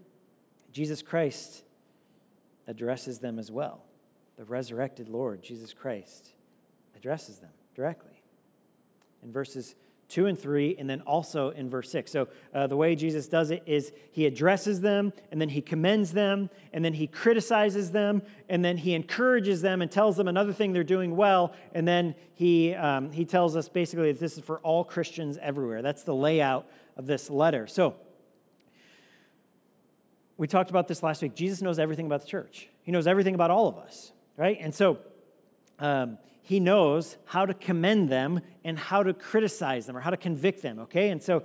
Jesus 0.74 1.02
Christ 1.02 1.64
addresses 2.68 3.20
them 3.20 3.40
as 3.40 3.50
well. 3.50 3.86
The 4.36 4.44
resurrected 4.44 5.08
Lord, 5.08 5.42
Jesus 5.42 5.74
Christ, 5.74 6.34
addresses 6.98 7.38
them 7.38 7.52
directly. 7.74 8.22
In 9.24 9.32
verses 9.32 9.76
2 10.10 10.26
and 10.26 10.38
3, 10.38 10.76
and 10.78 10.90
then 10.90 11.00
also 11.02 11.52
in 11.52 11.70
verse 11.70 11.90
6. 11.92 12.12
So, 12.12 12.28
uh, 12.54 12.68
the 12.68 12.76
way 12.76 12.94
Jesus 12.96 13.28
does 13.28 13.50
it 13.50 13.64
is 13.66 13.94
he 14.12 14.26
addresses 14.26 14.82
them, 14.82 15.14
and 15.32 15.40
then 15.40 15.50
he 15.50 15.62
commends 15.62 16.12
them, 16.12 16.50
and 16.74 16.84
then 16.84 16.94
he 16.94 17.08
criticizes 17.08 17.92
them, 17.92 18.22
and 18.50 18.64
then 18.64 18.78
he 18.78 18.94
encourages 18.96 19.62
them 19.62 19.82
and 19.82 19.90
tells 19.90 20.18
them 20.18 20.28
another 20.28 20.52
thing 20.52 20.74
they're 20.74 20.84
doing 20.84 21.16
well, 21.16 21.54
and 21.74 21.88
then 21.88 22.16
he, 22.36 22.74
um, 22.74 23.12
he 23.12 23.24
tells 23.24 23.56
us 23.56 23.70
basically 23.70 24.12
that 24.12 24.20
this 24.20 24.38
is 24.38 24.44
for 24.44 24.60
all 24.60 24.84
Christians 24.84 25.38
everywhere. 25.42 25.82
That's 25.82 26.04
the 26.04 26.16
layout 26.16 26.68
of 26.98 27.06
this 27.08 27.30
letter. 27.30 27.66
So, 27.68 27.96
we 30.38 30.48
talked 30.48 30.70
about 30.70 30.88
this 30.88 31.04
last 31.04 31.22
week. 31.22 31.36
Jesus 31.36 31.62
knows 31.62 31.80
everything 31.80 32.06
about 32.06 32.22
the 32.22 32.28
church, 32.28 32.70
he 32.84 32.92
knows 32.92 33.08
everything 33.08 33.36
about 33.36 33.52
all 33.52 33.68
of 33.68 33.78
us, 33.78 34.12
right? 34.38 34.58
And 34.60 34.74
so, 34.74 35.00
um, 35.80 36.18
he 36.42 36.62
knows 36.62 37.18
how 37.26 37.46
to 37.46 37.54
commend 37.54 38.10
them 38.10 38.40
and 38.64 38.80
how 38.80 39.04
to 39.04 39.14
criticize 39.14 39.86
them 39.86 39.98
or 39.98 40.00
how 40.00 40.12
to 40.12 40.18
convict 40.18 40.62
them, 40.62 40.80
okay? 40.80 41.10
And 41.10 41.22
so, 41.22 41.44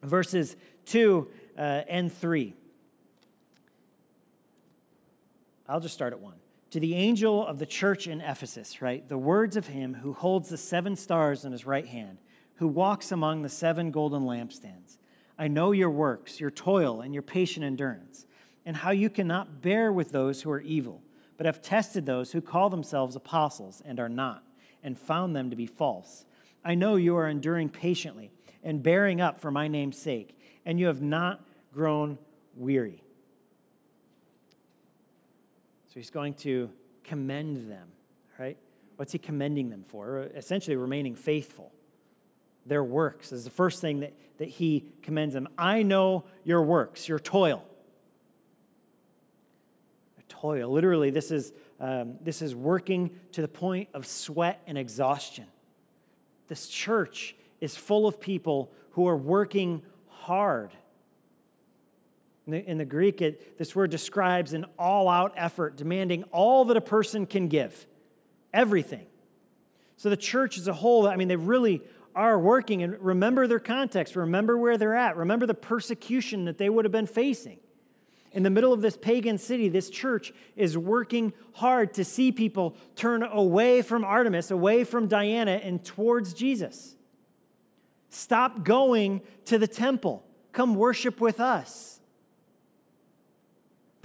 verses 0.00 0.54
2 0.86 1.28
uh, 1.58 1.60
and 1.88 2.12
3. 2.12 2.54
I'll 5.68 5.80
just 5.80 5.94
start 5.94 6.12
at 6.12 6.20
1. 6.20 6.34
To 6.70 6.80
the 6.80 6.94
angel 6.94 7.44
of 7.44 7.58
the 7.58 7.66
church 7.66 8.06
in 8.06 8.20
Ephesus, 8.20 8.80
right? 8.80 9.08
The 9.08 9.18
words 9.18 9.56
of 9.56 9.68
him 9.68 9.94
who 9.94 10.12
holds 10.12 10.50
the 10.50 10.56
seven 10.56 10.94
stars 10.94 11.44
in 11.44 11.50
his 11.50 11.66
right 11.66 11.86
hand, 11.86 12.18
who 12.56 12.68
walks 12.68 13.10
among 13.10 13.42
the 13.42 13.48
seven 13.48 13.90
golden 13.90 14.22
lampstands. 14.22 14.95
I 15.38 15.48
know 15.48 15.72
your 15.72 15.90
works, 15.90 16.40
your 16.40 16.50
toil, 16.50 17.00
and 17.00 17.12
your 17.12 17.22
patient 17.22 17.64
endurance, 17.64 18.26
and 18.64 18.76
how 18.76 18.90
you 18.90 19.10
cannot 19.10 19.62
bear 19.62 19.92
with 19.92 20.12
those 20.12 20.42
who 20.42 20.50
are 20.50 20.60
evil 20.60 21.02
but 21.36 21.46
have 21.46 21.62
tested 21.62 22.06
those 22.06 22.32
who 22.32 22.40
call 22.40 22.70
themselves 22.70 23.16
apostles 23.16 23.82
and 23.84 24.00
are 24.00 24.08
not, 24.08 24.42
and 24.82 24.98
found 24.98 25.36
them 25.36 25.50
to 25.50 25.56
be 25.56 25.66
false. 25.66 26.24
I 26.64 26.74
know 26.74 26.96
you 26.96 27.16
are 27.16 27.28
enduring 27.28 27.68
patiently 27.68 28.30
and 28.62 28.82
bearing 28.82 29.20
up 29.20 29.40
for 29.40 29.50
my 29.50 29.68
name's 29.68 29.98
sake, 29.98 30.38
and 30.64 30.80
you 30.80 30.86
have 30.86 31.02
not 31.02 31.44
grown 31.72 32.18
weary. 32.56 33.02
So 35.88 35.94
he's 35.94 36.10
going 36.10 36.34
to 36.34 36.70
commend 37.04 37.70
them, 37.70 37.88
right? 38.38 38.56
What's 38.96 39.12
he 39.12 39.18
commending 39.18 39.70
them 39.70 39.84
for? 39.86 40.30
Essentially, 40.34 40.76
remaining 40.76 41.14
faithful. 41.14 41.72
Their 42.66 42.84
works 42.84 43.32
is 43.32 43.44
the 43.44 43.50
first 43.50 43.80
thing 43.80 44.00
that, 44.00 44.12
that 44.38 44.48
he 44.48 44.84
commends 45.02 45.34
them. 45.34 45.48
I 45.56 45.82
know 45.82 46.24
your 46.44 46.62
works, 46.62 47.08
your 47.08 47.18
toil 47.18 47.64
toil. 50.40 50.70
Literally, 50.70 51.10
this 51.10 51.30
is, 51.30 51.52
um, 51.80 52.16
this 52.20 52.42
is 52.42 52.54
working 52.54 53.10
to 53.32 53.42
the 53.42 53.48
point 53.48 53.88
of 53.94 54.06
sweat 54.06 54.62
and 54.66 54.76
exhaustion. 54.76 55.46
This 56.48 56.68
church 56.68 57.34
is 57.60 57.76
full 57.76 58.06
of 58.06 58.20
people 58.20 58.72
who 58.92 59.08
are 59.08 59.16
working 59.16 59.82
hard. 60.08 60.70
In 62.46 62.52
the, 62.52 62.70
in 62.70 62.78
the 62.78 62.84
Greek, 62.84 63.20
it, 63.22 63.58
this 63.58 63.74
word 63.74 63.90
describes 63.90 64.52
an 64.52 64.66
all 64.78 65.08
out 65.08 65.32
effort, 65.36 65.76
demanding 65.76 66.22
all 66.24 66.64
that 66.66 66.76
a 66.76 66.82
person 66.82 67.26
can 67.26 67.48
give, 67.48 67.86
everything. 68.54 69.06
So 69.96 70.10
the 70.10 70.16
church 70.16 70.58
as 70.58 70.68
a 70.68 70.74
whole, 70.74 71.08
I 71.08 71.16
mean, 71.16 71.28
they 71.28 71.36
really 71.36 71.82
are 72.16 72.38
working. 72.38 72.82
And 72.82 72.98
remember 73.00 73.46
their 73.46 73.60
context, 73.60 74.16
remember 74.16 74.58
where 74.58 74.76
they're 74.76 74.96
at, 74.96 75.16
remember 75.16 75.46
the 75.46 75.54
persecution 75.54 76.46
that 76.46 76.58
they 76.58 76.68
would 76.68 76.84
have 76.84 76.92
been 76.92 77.06
facing 77.06 77.60
in 78.36 78.42
the 78.42 78.50
middle 78.50 78.70
of 78.70 78.82
this 78.82 78.98
pagan 78.98 79.38
city, 79.38 79.70
this 79.70 79.88
church 79.88 80.30
is 80.56 80.76
working 80.76 81.32
hard 81.54 81.94
to 81.94 82.04
see 82.04 82.30
people 82.30 82.76
turn 82.94 83.22
away 83.22 83.80
from 83.80 84.04
Artemis, 84.04 84.50
away 84.50 84.84
from 84.84 85.06
Diana, 85.06 85.52
and 85.52 85.82
towards 85.82 86.34
Jesus. 86.34 86.96
Stop 88.10 88.62
going 88.62 89.22
to 89.46 89.56
the 89.56 89.66
temple. 89.66 90.22
Come 90.52 90.74
worship 90.74 91.18
with 91.18 91.40
us. 91.40 91.95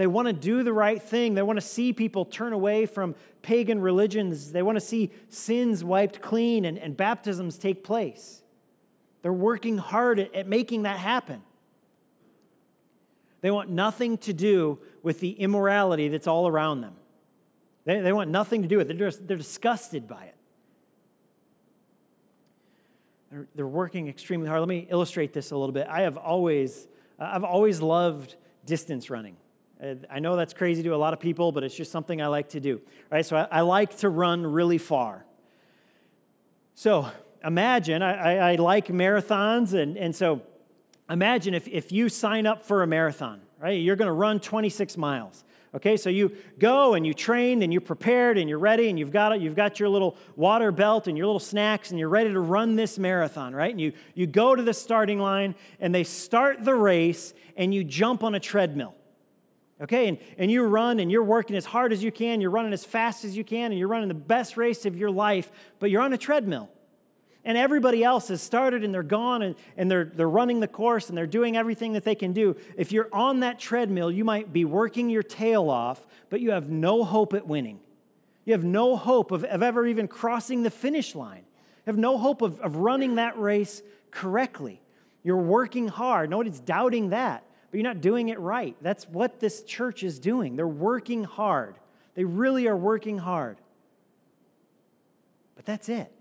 They 0.01 0.07
want 0.07 0.25
to 0.25 0.33
do 0.33 0.63
the 0.63 0.73
right 0.73 0.99
thing. 0.99 1.35
They 1.35 1.43
want 1.43 1.57
to 1.57 1.65
see 1.65 1.93
people 1.93 2.25
turn 2.25 2.53
away 2.53 2.87
from 2.87 3.13
pagan 3.43 3.79
religions. 3.79 4.51
They 4.51 4.63
want 4.63 4.77
to 4.77 4.81
see 4.83 5.11
sins 5.29 5.83
wiped 5.83 6.23
clean 6.23 6.65
and, 6.65 6.79
and 6.79 6.97
baptisms 6.97 7.59
take 7.59 7.83
place. 7.83 8.41
They're 9.21 9.31
working 9.31 9.77
hard 9.77 10.19
at, 10.19 10.33
at 10.33 10.47
making 10.47 10.81
that 10.83 10.97
happen. 10.97 11.43
They 13.41 13.51
want 13.51 13.69
nothing 13.69 14.17
to 14.17 14.33
do 14.33 14.79
with 15.03 15.19
the 15.19 15.33
immorality 15.33 16.07
that's 16.07 16.25
all 16.25 16.47
around 16.47 16.81
them. 16.81 16.95
They, 17.85 17.99
they 17.99 18.11
want 18.11 18.31
nothing 18.31 18.63
to 18.63 18.67
do 18.67 18.77
with 18.77 18.89
it. 18.89 18.97
They're, 18.97 19.09
just, 19.09 19.27
they're 19.27 19.37
disgusted 19.37 20.07
by 20.07 20.23
it. 20.23 20.35
They're, 23.31 23.47
they're 23.53 23.67
working 23.67 24.07
extremely 24.07 24.47
hard. 24.47 24.61
Let 24.61 24.67
me 24.67 24.87
illustrate 24.89 25.31
this 25.31 25.51
a 25.51 25.55
little 25.55 25.73
bit. 25.73 25.85
I 25.87 26.01
have 26.01 26.17
always, 26.17 26.87
I've 27.19 27.43
always 27.43 27.83
loved 27.83 28.35
distance 28.65 29.11
running. 29.11 29.37
Uh, 29.81 29.95
I 30.09 30.19
know 30.19 30.35
that's 30.35 30.53
crazy 30.53 30.83
to 30.83 30.93
a 30.93 30.97
lot 30.97 31.13
of 31.13 31.19
people, 31.19 31.51
but 31.51 31.63
it's 31.63 31.75
just 31.75 31.91
something 31.91 32.21
I 32.21 32.27
like 32.27 32.49
to 32.49 32.59
do. 32.59 32.81
Right? 33.09 33.25
So 33.25 33.37
I, 33.37 33.47
I 33.51 33.61
like 33.61 33.97
to 33.97 34.09
run 34.09 34.45
really 34.45 34.77
far. 34.77 35.25
So 36.75 37.07
imagine, 37.43 38.01
I, 38.01 38.13
I, 38.13 38.51
I 38.51 38.55
like 38.55 38.87
marathons, 38.87 39.73
and, 39.73 39.97
and 39.97 40.15
so 40.15 40.41
imagine 41.09 41.53
if, 41.53 41.67
if 41.67 41.91
you 41.91 42.09
sign 42.09 42.45
up 42.45 42.63
for 42.63 42.83
a 42.83 42.87
marathon, 42.87 43.41
right? 43.59 43.71
You're 43.71 43.95
going 43.95 44.07
to 44.07 44.13
run 44.13 44.39
26 44.39 44.97
miles. 44.97 45.43
Okay, 45.73 45.95
so 45.95 46.09
you 46.09 46.35
go 46.59 46.95
and 46.95 47.07
you 47.07 47.13
train 47.13 47.63
and 47.63 47.71
you're 47.71 47.81
prepared 47.81 48.37
and 48.37 48.49
you're 48.49 48.59
ready 48.59 48.89
and 48.89 48.99
you've 48.99 49.11
got 49.11 49.39
you've 49.39 49.55
got 49.55 49.79
your 49.79 49.87
little 49.87 50.17
water 50.35 50.69
belt 50.69 51.07
and 51.07 51.17
your 51.17 51.25
little 51.25 51.39
snacks 51.39 51.91
and 51.91 51.99
you're 51.99 52.09
ready 52.09 52.29
to 52.29 52.41
run 52.41 52.75
this 52.75 52.99
marathon, 52.99 53.55
right? 53.55 53.71
And 53.71 53.79
you, 53.79 53.93
you 54.13 54.27
go 54.27 54.53
to 54.53 54.61
the 54.61 54.73
starting 54.73 55.17
line 55.17 55.55
and 55.79 55.95
they 55.95 56.03
start 56.03 56.65
the 56.65 56.75
race 56.75 57.33
and 57.55 57.73
you 57.73 57.85
jump 57.85 58.21
on 58.21 58.35
a 58.35 58.39
treadmill. 58.39 58.95
Okay, 59.81 60.07
and, 60.07 60.19
and 60.37 60.51
you 60.51 60.63
run 60.63 60.99
and 60.99 61.11
you're 61.11 61.23
working 61.23 61.55
as 61.55 61.65
hard 61.65 61.91
as 61.91 62.03
you 62.03 62.11
can, 62.11 62.39
you're 62.39 62.51
running 62.51 62.71
as 62.71 62.85
fast 62.85 63.25
as 63.25 63.35
you 63.35 63.43
can, 63.43 63.71
and 63.71 63.79
you're 63.79 63.87
running 63.87 64.09
the 64.09 64.13
best 64.13 64.55
race 64.55 64.85
of 64.85 64.95
your 64.95 65.09
life, 65.09 65.51
but 65.79 65.89
you're 65.89 66.01
on 66.01 66.13
a 66.13 66.17
treadmill 66.17 66.69
and 67.43 67.57
everybody 67.57 68.03
else 68.03 68.27
has 68.27 68.41
started 68.41 68.83
and 68.83 68.93
they're 68.93 69.03
gone 69.03 69.41
and, 69.41 69.55
and 69.77 69.89
they're, 69.89 70.05
they're 70.05 70.29
running 70.29 70.59
the 70.59 70.67
course 70.67 71.09
and 71.09 71.17
they're 71.17 71.25
doing 71.25 71.57
everything 71.57 71.93
that 71.93 72.03
they 72.03 72.15
can 72.15 72.33
do. 72.33 72.55
If 72.77 72.91
you're 72.91 73.09
on 73.11 73.39
that 73.39 73.59
treadmill, 73.59 74.11
you 74.11 74.23
might 74.23 74.53
be 74.53 74.65
working 74.65 75.09
your 75.09 75.23
tail 75.23 75.69
off, 75.69 76.05
but 76.29 76.39
you 76.41 76.51
have 76.51 76.69
no 76.69 77.03
hope 77.03 77.33
at 77.33 77.47
winning. 77.47 77.79
You 78.45 78.53
have 78.53 78.63
no 78.63 78.95
hope 78.95 79.31
of, 79.31 79.43
of 79.43 79.63
ever 79.63 79.87
even 79.87 80.07
crossing 80.07 80.63
the 80.63 80.69
finish 80.69 81.15
line. 81.15 81.43
You 81.85 81.91
have 81.91 81.97
no 81.97 82.17
hope 82.17 82.41
of, 82.41 82.59
of 82.61 82.75
running 82.75 83.15
that 83.15 83.39
race 83.39 83.81
correctly. 84.11 84.81
You're 85.23 85.37
working 85.37 85.87
hard. 85.87 86.29
Nobody's 86.29 86.59
doubting 86.59 87.09
that, 87.09 87.43
but 87.71 87.77
you're 87.77 87.87
not 87.87 88.01
doing 88.01 88.29
it 88.29 88.39
right. 88.39 88.75
That's 88.81 89.07
what 89.07 89.39
this 89.39 89.63
church 89.63 90.03
is 90.03 90.19
doing. 90.19 90.57
They're 90.57 90.67
working 90.67 91.23
hard. 91.23 91.75
They 92.15 92.25
really 92.25 92.67
are 92.67 92.75
working 92.75 93.17
hard. 93.17 93.57
But 95.55 95.65
that's 95.65 95.87
it. 95.87 96.11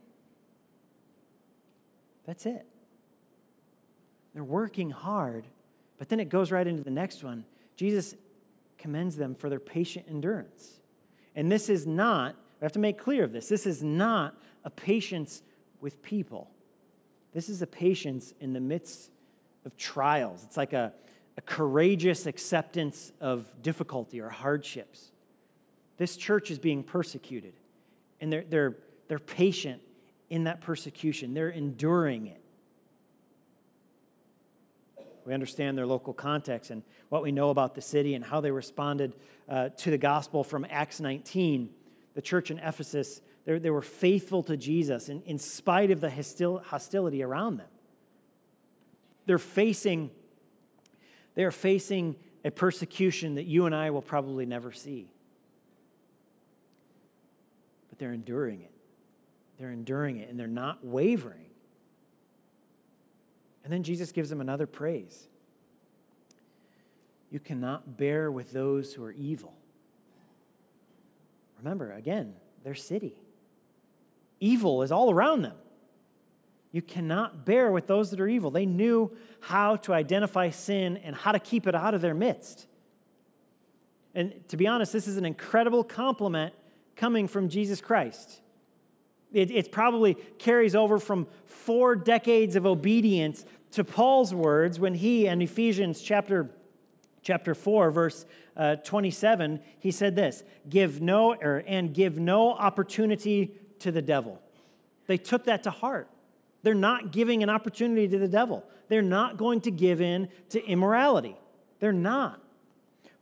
That's 2.24 2.46
it. 2.46 2.64
They're 4.32 4.44
working 4.44 4.90
hard, 4.90 5.46
but 5.98 6.08
then 6.08 6.20
it 6.20 6.28
goes 6.28 6.52
right 6.52 6.64
into 6.64 6.84
the 6.84 6.90
next 6.90 7.24
one. 7.24 7.44
Jesus 7.76 8.14
commends 8.78 9.16
them 9.16 9.34
for 9.34 9.48
their 9.48 9.58
patient 9.58 10.06
endurance. 10.08 10.78
And 11.34 11.50
this 11.50 11.68
is 11.68 11.86
not, 11.86 12.36
we 12.60 12.64
have 12.64 12.72
to 12.72 12.78
make 12.78 12.98
clear 12.98 13.24
of 13.24 13.32
this, 13.32 13.48
this 13.48 13.66
is 13.66 13.82
not 13.82 14.36
a 14.64 14.70
patience 14.70 15.42
with 15.80 16.00
people. 16.02 16.50
This 17.32 17.48
is 17.48 17.62
a 17.62 17.66
patience 17.66 18.32
in 18.40 18.52
the 18.52 18.60
midst 18.60 19.10
of 19.64 19.76
trials. 19.76 20.44
It's 20.44 20.56
like 20.56 20.72
a, 20.72 20.92
a 21.40 21.42
courageous 21.42 22.26
acceptance 22.26 23.12
of 23.18 23.46
difficulty 23.62 24.20
or 24.20 24.28
hardships. 24.28 25.10
This 25.96 26.18
church 26.18 26.50
is 26.50 26.58
being 26.58 26.82
persecuted, 26.82 27.54
and 28.20 28.30
they're, 28.30 28.44
they're, 28.46 28.76
they're 29.08 29.18
patient 29.18 29.80
in 30.28 30.44
that 30.44 30.60
persecution, 30.60 31.32
they're 31.32 31.48
enduring 31.48 32.26
it. 32.26 32.42
We 35.24 35.32
understand 35.32 35.78
their 35.78 35.86
local 35.86 36.12
context 36.12 36.70
and 36.70 36.82
what 37.08 37.22
we 37.22 37.32
know 37.32 37.48
about 37.48 37.74
the 37.74 37.80
city 37.80 38.14
and 38.14 38.22
how 38.22 38.42
they 38.42 38.50
responded 38.50 39.14
uh, 39.48 39.70
to 39.78 39.90
the 39.90 39.98
gospel 39.98 40.44
from 40.44 40.66
Acts 40.68 41.00
19. 41.00 41.70
The 42.14 42.22
church 42.22 42.50
in 42.50 42.58
Ephesus, 42.58 43.22
they 43.46 43.70
were 43.70 43.80
faithful 43.80 44.42
to 44.42 44.58
Jesus 44.58 45.08
in, 45.08 45.22
in 45.22 45.38
spite 45.38 45.90
of 45.90 46.02
the 46.02 46.10
hostil, 46.10 46.62
hostility 46.62 47.22
around 47.22 47.56
them. 47.56 47.68
They're 49.24 49.38
facing, 49.38 50.10
they're 51.34 51.50
facing 51.50 52.16
a 52.44 52.50
persecution 52.50 53.34
that 53.34 53.44
you 53.44 53.66
and 53.66 53.74
I 53.74 53.90
will 53.90 54.02
probably 54.02 54.46
never 54.46 54.72
see 54.72 55.10
But 57.88 57.98
they're 57.98 58.12
enduring 58.12 58.62
it. 58.62 58.72
They're 59.58 59.70
enduring 59.70 60.16
it 60.18 60.30
and 60.30 60.38
they're 60.38 60.46
not 60.46 60.84
wavering. 60.84 61.46
And 63.62 63.72
then 63.72 63.82
Jesus 63.82 64.10
gives 64.10 64.30
them 64.30 64.40
another 64.40 64.66
praise. 64.66 65.28
You 67.30 67.38
cannot 67.38 67.96
bear 67.96 68.30
with 68.32 68.52
those 68.52 68.94
who 68.94 69.04
are 69.04 69.12
evil. 69.12 69.54
Remember, 71.58 71.92
again, 71.92 72.34
their 72.64 72.74
city. 72.74 73.14
Evil 74.40 74.82
is 74.82 74.90
all 74.90 75.12
around 75.12 75.42
them. 75.42 75.56
You 76.72 76.82
cannot 76.82 77.44
bear 77.44 77.72
with 77.72 77.86
those 77.86 78.10
that 78.10 78.20
are 78.20 78.28
evil. 78.28 78.50
They 78.50 78.66
knew 78.66 79.16
how 79.40 79.76
to 79.76 79.92
identify 79.92 80.50
sin 80.50 80.98
and 80.98 81.16
how 81.16 81.32
to 81.32 81.38
keep 81.38 81.66
it 81.66 81.74
out 81.74 81.94
of 81.94 82.00
their 82.00 82.14
midst. 82.14 82.66
And 84.14 84.46
to 84.48 84.56
be 84.56 84.66
honest, 84.66 84.92
this 84.92 85.08
is 85.08 85.16
an 85.16 85.24
incredible 85.24 85.82
compliment 85.82 86.54
coming 86.96 87.26
from 87.28 87.48
Jesus 87.48 87.80
Christ. 87.80 88.40
It, 89.32 89.50
it 89.50 89.72
probably 89.72 90.14
carries 90.38 90.74
over 90.74 90.98
from 90.98 91.26
four 91.44 91.94
decades 91.96 92.56
of 92.56 92.66
obedience 92.66 93.44
to 93.72 93.84
Paul's 93.84 94.34
words 94.34 94.80
when 94.80 94.94
he, 94.94 95.26
in 95.26 95.40
Ephesians 95.40 96.02
chapter, 96.02 96.50
chapter 97.22 97.54
4, 97.54 97.90
verse 97.90 98.26
uh, 98.56 98.76
27, 98.76 99.60
he 99.78 99.90
said 99.90 100.16
this 100.16 100.42
give 100.68 101.00
no, 101.00 101.34
or, 101.34 101.62
and 101.66 101.94
give 101.94 102.18
no 102.18 102.52
opportunity 102.52 103.54
to 103.78 103.92
the 103.92 104.02
devil. 104.02 104.40
They 105.06 105.16
took 105.16 105.44
that 105.44 105.62
to 105.64 105.70
heart. 105.70 106.08
They're 106.62 106.74
not 106.74 107.12
giving 107.12 107.42
an 107.42 107.50
opportunity 107.50 108.08
to 108.08 108.18
the 108.18 108.28
devil. 108.28 108.64
They're 108.88 109.02
not 109.02 109.36
going 109.36 109.62
to 109.62 109.70
give 109.70 110.00
in 110.00 110.28
to 110.50 110.64
immorality. 110.64 111.36
They're 111.78 111.92
not. 111.92 112.40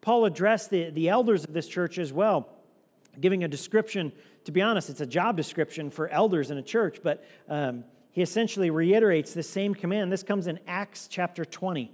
Paul 0.01 0.25
addressed 0.25 0.71
the, 0.71 0.91
the 0.91 1.09
elders 1.09 1.45
of 1.45 1.53
this 1.53 1.69
church 1.69 1.99
as 1.99 2.13
well, 2.13 2.49
giving 3.21 3.45
a 3.45 3.49
description. 3.49 4.13
To 4.45 4.53
be 4.53 4.63
honest, 4.63 4.91
it's 4.91 5.01
a 5.01 5.07
job 5.07 5.37
description 5.37 5.91
for 5.91 6.09
elders 6.09 6.51
in 6.51 6.59
a 6.59 6.63
church, 6.63 7.01
but 7.03 7.25
um, 7.49 7.85
he 8.11 8.23
essentially 8.23 8.71
reiterates 8.71 9.35
the 9.35 9.43
same 9.43 9.75
command. 9.75 10.11
This 10.11 10.23
comes 10.23 10.47
in 10.47 10.59
Acts 10.67 11.09
chapter 11.09 11.45
20. 11.45 11.93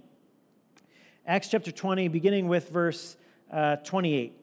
Acts 1.27 1.49
chapter 1.49 1.71
20, 1.71 2.07
beginning 2.07 2.47
with 2.47 2.69
verse 2.69 3.17
uh, 3.51 3.77
28. 3.77 4.33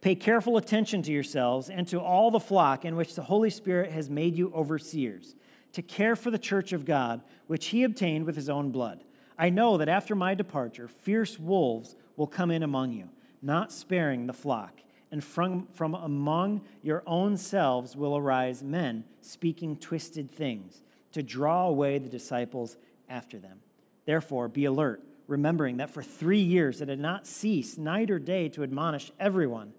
Pay 0.00 0.14
careful 0.14 0.56
attention 0.56 1.02
to 1.02 1.12
yourselves 1.12 1.68
and 1.68 1.88
to 1.88 2.00
all 2.00 2.30
the 2.30 2.40
flock 2.40 2.84
in 2.84 2.96
which 2.96 3.14
the 3.14 3.22
Holy 3.22 3.50
Spirit 3.50 3.90
has 3.90 4.08
made 4.08 4.36
you 4.36 4.52
overseers, 4.54 5.34
to 5.76 5.82
care 5.82 6.16
for 6.16 6.30
the 6.30 6.38
church 6.38 6.72
of 6.72 6.86
God, 6.86 7.20
which 7.48 7.66
he 7.66 7.84
obtained 7.84 8.24
with 8.24 8.34
his 8.34 8.48
own 8.48 8.70
blood. 8.70 9.04
I 9.36 9.50
know 9.50 9.76
that 9.76 9.90
after 9.90 10.14
my 10.14 10.34
departure, 10.34 10.88
fierce 10.88 11.38
wolves 11.38 11.94
will 12.16 12.26
come 12.26 12.50
in 12.50 12.62
among 12.62 12.94
you, 12.94 13.10
not 13.42 13.70
sparing 13.70 14.26
the 14.26 14.32
flock. 14.32 14.80
And 15.12 15.22
from, 15.22 15.66
from 15.74 15.94
among 15.94 16.62
your 16.82 17.02
own 17.06 17.36
selves 17.36 17.94
will 17.94 18.16
arise 18.16 18.62
men 18.62 19.04
speaking 19.20 19.76
twisted 19.76 20.30
things 20.30 20.80
to 21.12 21.22
draw 21.22 21.66
away 21.66 21.98
the 21.98 22.08
disciples 22.08 22.78
after 23.06 23.38
them. 23.38 23.60
Therefore, 24.06 24.48
be 24.48 24.64
alert, 24.64 25.02
remembering 25.26 25.76
that 25.76 25.90
for 25.90 26.02
three 26.02 26.40
years 26.40 26.80
it 26.80 26.88
had 26.88 26.98
not 26.98 27.26
ceased 27.26 27.78
night 27.78 28.10
or 28.10 28.18
day 28.18 28.48
to 28.48 28.62
admonish 28.62 29.12
everyone 29.20 29.74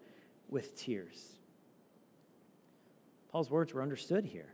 with 0.48 0.76
tears. 0.76 1.40
Paul's 3.32 3.50
words 3.50 3.74
were 3.74 3.82
understood 3.82 4.26
here. 4.26 4.54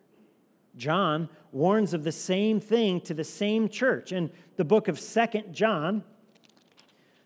John 0.75 1.29
warns 1.51 1.93
of 1.93 2.03
the 2.03 2.11
same 2.11 2.59
thing 2.59 3.01
to 3.01 3.13
the 3.13 3.23
same 3.23 3.69
church. 3.69 4.11
In 4.11 4.31
the 4.55 4.65
book 4.65 4.87
of 4.87 4.99
Second 4.99 5.53
John, 5.53 6.03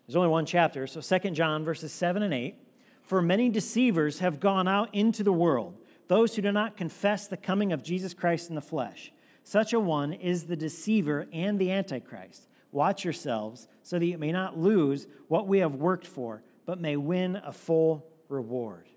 there's 0.06 0.16
only 0.16 0.28
one 0.28 0.46
chapter, 0.46 0.86
so 0.86 1.00
Second 1.00 1.34
John 1.34 1.64
verses 1.64 1.92
7 1.92 2.22
and 2.22 2.34
8. 2.34 2.54
For 3.02 3.22
many 3.22 3.48
deceivers 3.48 4.18
have 4.18 4.38
gone 4.38 4.68
out 4.68 4.94
into 4.94 5.22
the 5.22 5.32
world, 5.32 5.74
those 6.08 6.36
who 6.36 6.42
do 6.42 6.52
not 6.52 6.76
confess 6.76 7.26
the 7.26 7.36
coming 7.36 7.72
of 7.72 7.82
Jesus 7.82 8.12
Christ 8.12 8.50
in 8.50 8.54
the 8.54 8.60
flesh. 8.60 9.12
Such 9.44 9.72
a 9.72 9.80
one 9.80 10.12
is 10.12 10.44
the 10.44 10.56
deceiver 10.56 11.26
and 11.32 11.58
the 11.58 11.72
antichrist. 11.72 12.48
Watch 12.70 13.04
yourselves 13.04 13.66
so 13.82 13.98
that 13.98 14.04
you 14.04 14.18
may 14.18 14.30
not 14.30 14.58
lose 14.58 15.06
what 15.28 15.46
we 15.46 15.60
have 15.60 15.74
worked 15.74 16.06
for, 16.06 16.42
but 16.66 16.78
may 16.80 16.96
win 16.96 17.36
a 17.36 17.52
full 17.52 18.06
reward. 18.28 18.88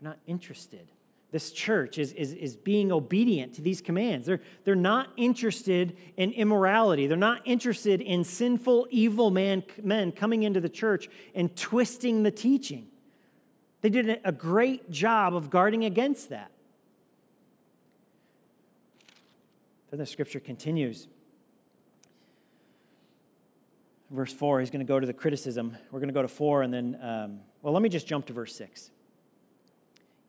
They're 0.00 0.10
not 0.10 0.18
interested. 0.28 0.86
This 1.32 1.52
church 1.52 1.98
is, 1.98 2.12
is, 2.12 2.32
is 2.32 2.56
being 2.56 2.90
obedient 2.90 3.54
to 3.54 3.62
these 3.62 3.80
commands. 3.80 4.26
They're, 4.26 4.40
they're 4.64 4.74
not 4.74 5.10
interested 5.16 5.96
in 6.16 6.32
immorality. 6.32 7.06
They're 7.06 7.16
not 7.16 7.42
interested 7.44 8.00
in 8.00 8.24
sinful, 8.24 8.88
evil 8.90 9.30
man, 9.30 9.62
men 9.82 10.10
coming 10.10 10.42
into 10.42 10.60
the 10.60 10.68
church 10.68 11.08
and 11.34 11.54
twisting 11.56 12.24
the 12.24 12.30
teaching. 12.30 12.88
They 13.80 13.90
did 13.90 14.20
a 14.24 14.32
great 14.32 14.90
job 14.90 15.34
of 15.34 15.50
guarding 15.50 15.84
against 15.84 16.30
that. 16.30 16.50
Then 19.90 19.98
the 19.98 20.06
scripture 20.06 20.40
continues 20.40 21.06
verse 24.10 24.32
4, 24.32 24.60
he's 24.60 24.70
going 24.70 24.84
to 24.84 24.88
go 24.88 25.00
to 25.00 25.06
the 25.06 25.12
criticism. 25.12 25.76
We're 25.90 26.00
going 26.00 26.08
to 26.08 26.14
go 26.14 26.22
to 26.22 26.28
4, 26.28 26.62
and 26.62 26.74
then, 26.74 26.98
um, 27.00 27.40
well, 27.62 27.72
let 27.72 27.82
me 27.82 27.88
just 27.88 28.06
jump 28.06 28.26
to 28.26 28.32
verse 28.32 28.54
6. 28.56 28.90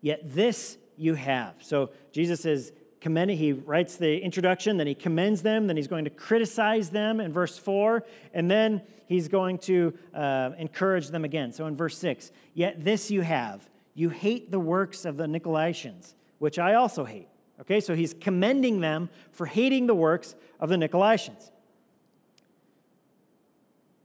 Yet 0.01 0.21
this 0.23 0.77
you 0.97 1.15
have. 1.15 1.56
So 1.60 1.89
Jesus 2.12 2.45
is 2.45 2.71
commending, 3.01 3.38
he 3.38 3.54
writes 3.54 3.97
the 3.97 4.19
introduction, 4.19 4.77
then 4.77 4.88
he 4.88 4.95
commends 4.95 5.41
them, 5.41 5.67
then 5.67 5.75
he's 5.75 5.88
going 5.88 6.06
to 6.06 6.12
criticize 6.12 6.91
them 6.91 7.19
in 7.19 7.34
verse 7.34 7.58
4, 7.58 8.06
and 8.34 8.49
then 8.49 8.82
he's 9.08 9.27
going 9.27 9.58
to 9.58 9.93
uh, 10.13 10.51
encourage 10.58 11.08
them 11.08 11.25
again. 11.25 11.51
So 11.51 11.65
in 11.65 11.75
verse 11.75 11.97
6, 11.97 12.32
yet 12.54 12.84
this 12.84 13.10
you 13.10 13.21
have. 13.21 13.67
You 13.93 14.10
hate 14.10 14.51
the 14.51 14.60
works 14.60 15.04
of 15.04 15.17
the 15.17 15.25
Nicolaitans, 15.25 16.13
which 16.39 16.60
I 16.60 16.75
also 16.75 17.04
hate. 17.04 17.27
Okay, 17.60 17.80
so 17.80 17.93
he's 17.93 18.13
commending 18.13 18.80
them 18.80 19.10
for 19.32 19.45
hating 19.45 19.88
the 19.88 19.95
works 19.95 20.36
of 20.60 20.69
the 20.69 20.75
Nicolaitans. 20.75 21.51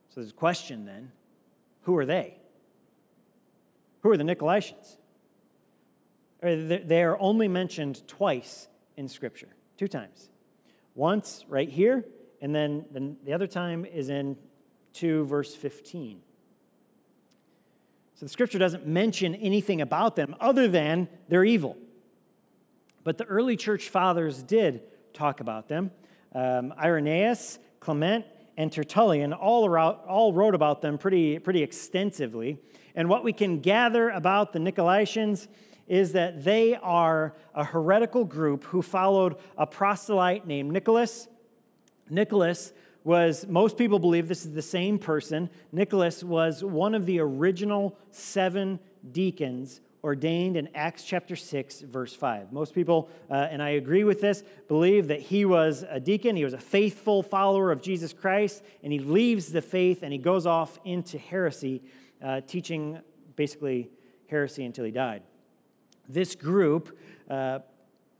So 0.08 0.20
there's 0.20 0.30
a 0.30 0.34
question 0.34 0.86
then 0.86 1.12
who 1.82 1.96
are 1.96 2.06
they? 2.06 2.36
Who 4.02 4.10
are 4.10 4.16
the 4.16 4.24
Nicolaitans? 4.24 4.96
They 6.54 7.02
are 7.02 7.18
only 7.18 7.48
mentioned 7.48 8.06
twice 8.06 8.68
in 8.96 9.08
Scripture, 9.08 9.48
two 9.76 9.88
times. 9.88 10.30
Once 10.94 11.44
right 11.48 11.68
here, 11.68 12.04
and 12.40 12.54
then 12.54 13.16
the 13.24 13.32
other 13.32 13.46
time 13.46 13.84
is 13.84 14.08
in 14.08 14.36
2 14.94 15.24
verse 15.26 15.54
15. 15.54 16.20
So 18.14 18.24
the 18.24 18.30
Scripture 18.30 18.58
doesn't 18.58 18.86
mention 18.86 19.34
anything 19.34 19.80
about 19.80 20.16
them 20.16 20.34
other 20.40 20.68
than 20.68 21.08
they're 21.28 21.44
evil. 21.44 21.76
But 23.04 23.18
the 23.18 23.24
early 23.24 23.56
church 23.56 23.90
fathers 23.90 24.42
did 24.42 24.82
talk 25.12 25.40
about 25.40 25.68
them. 25.68 25.90
Um, 26.34 26.72
Irenaeus, 26.78 27.58
Clement, 27.78 28.24
and 28.56 28.72
Tertullian 28.72 29.32
all, 29.32 29.66
around, 29.66 29.96
all 30.08 30.32
wrote 30.32 30.54
about 30.54 30.80
them 30.80 30.96
pretty, 30.96 31.38
pretty 31.38 31.62
extensively. 31.62 32.58
And 32.94 33.08
what 33.08 33.22
we 33.22 33.32
can 33.34 33.60
gather 33.60 34.08
about 34.08 34.54
the 34.54 34.58
Nicolaitans 34.58 35.48
is 35.86 36.12
that 36.12 36.44
they 36.44 36.74
are 36.74 37.34
a 37.54 37.64
heretical 37.64 38.24
group 38.24 38.64
who 38.64 38.82
followed 38.82 39.36
a 39.56 39.66
proselyte 39.66 40.46
named 40.46 40.72
Nicholas. 40.72 41.28
Nicholas 42.10 42.72
was, 43.04 43.46
most 43.46 43.78
people 43.78 43.98
believe 43.98 44.26
this 44.26 44.44
is 44.44 44.52
the 44.52 44.62
same 44.62 44.98
person. 44.98 45.48
Nicholas 45.70 46.24
was 46.24 46.64
one 46.64 46.94
of 46.94 47.06
the 47.06 47.20
original 47.20 47.96
seven 48.10 48.80
deacons 49.12 49.80
ordained 50.02 50.56
in 50.56 50.68
Acts 50.74 51.04
chapter 51.04 51.34
6, 51.34 51.80
verse 51.80 52.14
5. 52.14 52.52
Most 52.52 52.74
people, 52.74 53.08
uh, 53.30 53.34
and 53.34 53.62
I 53.62 53.70
agree 53.70 54.04
with 54.04 54.20
this, 54.20 54.44
believe 54.68 55.08
that 55.08 55.20
he 55.20 55.44
was 55.44 55.84
a 55.88 55.98
deacon, 55.98 56.36
he 56.36 56.44
was 56.44 56.54
a 56.54 56.58
faithful 56.58 57.22
follower 57.22 57.72
of 57.72 57.82
Jesus 57.82 58.12
Christ, 58.12 58.62
and 58.84 58.92
he 58.92 58.98
leaves 58.98 59.50
the 59.50 59.62
faith 59.62 60.02
and 60.02 60.12
he 60.12 60.18
goes 60.18 60.46
off 60.46 60.78
into 60.84 61.18
heresy, 61.18 61.82
uh, 62.22 62.40
teaching 62.40 63.00
basically 63.34 63.90
heresy 64.28 64.64
until 64.64 64.84
he 64.84 64.90
died. 64.90 65.22
This 66.08 66.34
group 66.34 66.98
uh, 67.28 67.60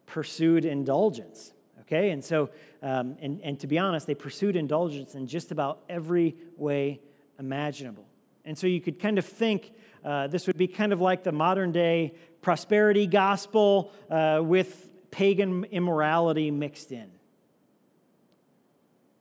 pursued 0.07 0.65
indulgence. 0.65 1.53
Okay, 1.83 2.11
and 2.11 2.25
so, 2.25 2.51
um, 2.83 3.17
and, 3.21 3.41
and 3.45 3.61
to 3.61 3.69
be 3.69 3.79
honest, 3.79 4.09
they 4.09 4.15
pursued 4.15 4.57
indulgence 4.57 5.15
in 5.15 5.29
just 5.29 5.53
about 5.53 5.85
every 5.89 6.37
way 6.57 7.01
imaginable. 7.39 8.05
And 8.45 8.59
so 8.59 8.67
you 8.67 8.81
could 8.81 8.99
kind 8.99 9.19
of 9.19 9.25
think 9.25 9.73
uh, 10.05 10.27
this 10.27 10.47
would 10.47 10.57
be 10.57 10.69
kind 10.69 10.93
of 10.93 11.01
like 11.01 11.23
the 11.23 11.33
modern 11.33 11.73
day 11.73 12.15
prosperity 12.41 13.07
gospel 13.07 13.93
uh, 14.11 14.41
with 14.43 14.89
pagan 15.11 15.65
immorality 15.65 16.51
mixed 16.51 16.93
in. 16.93 17.11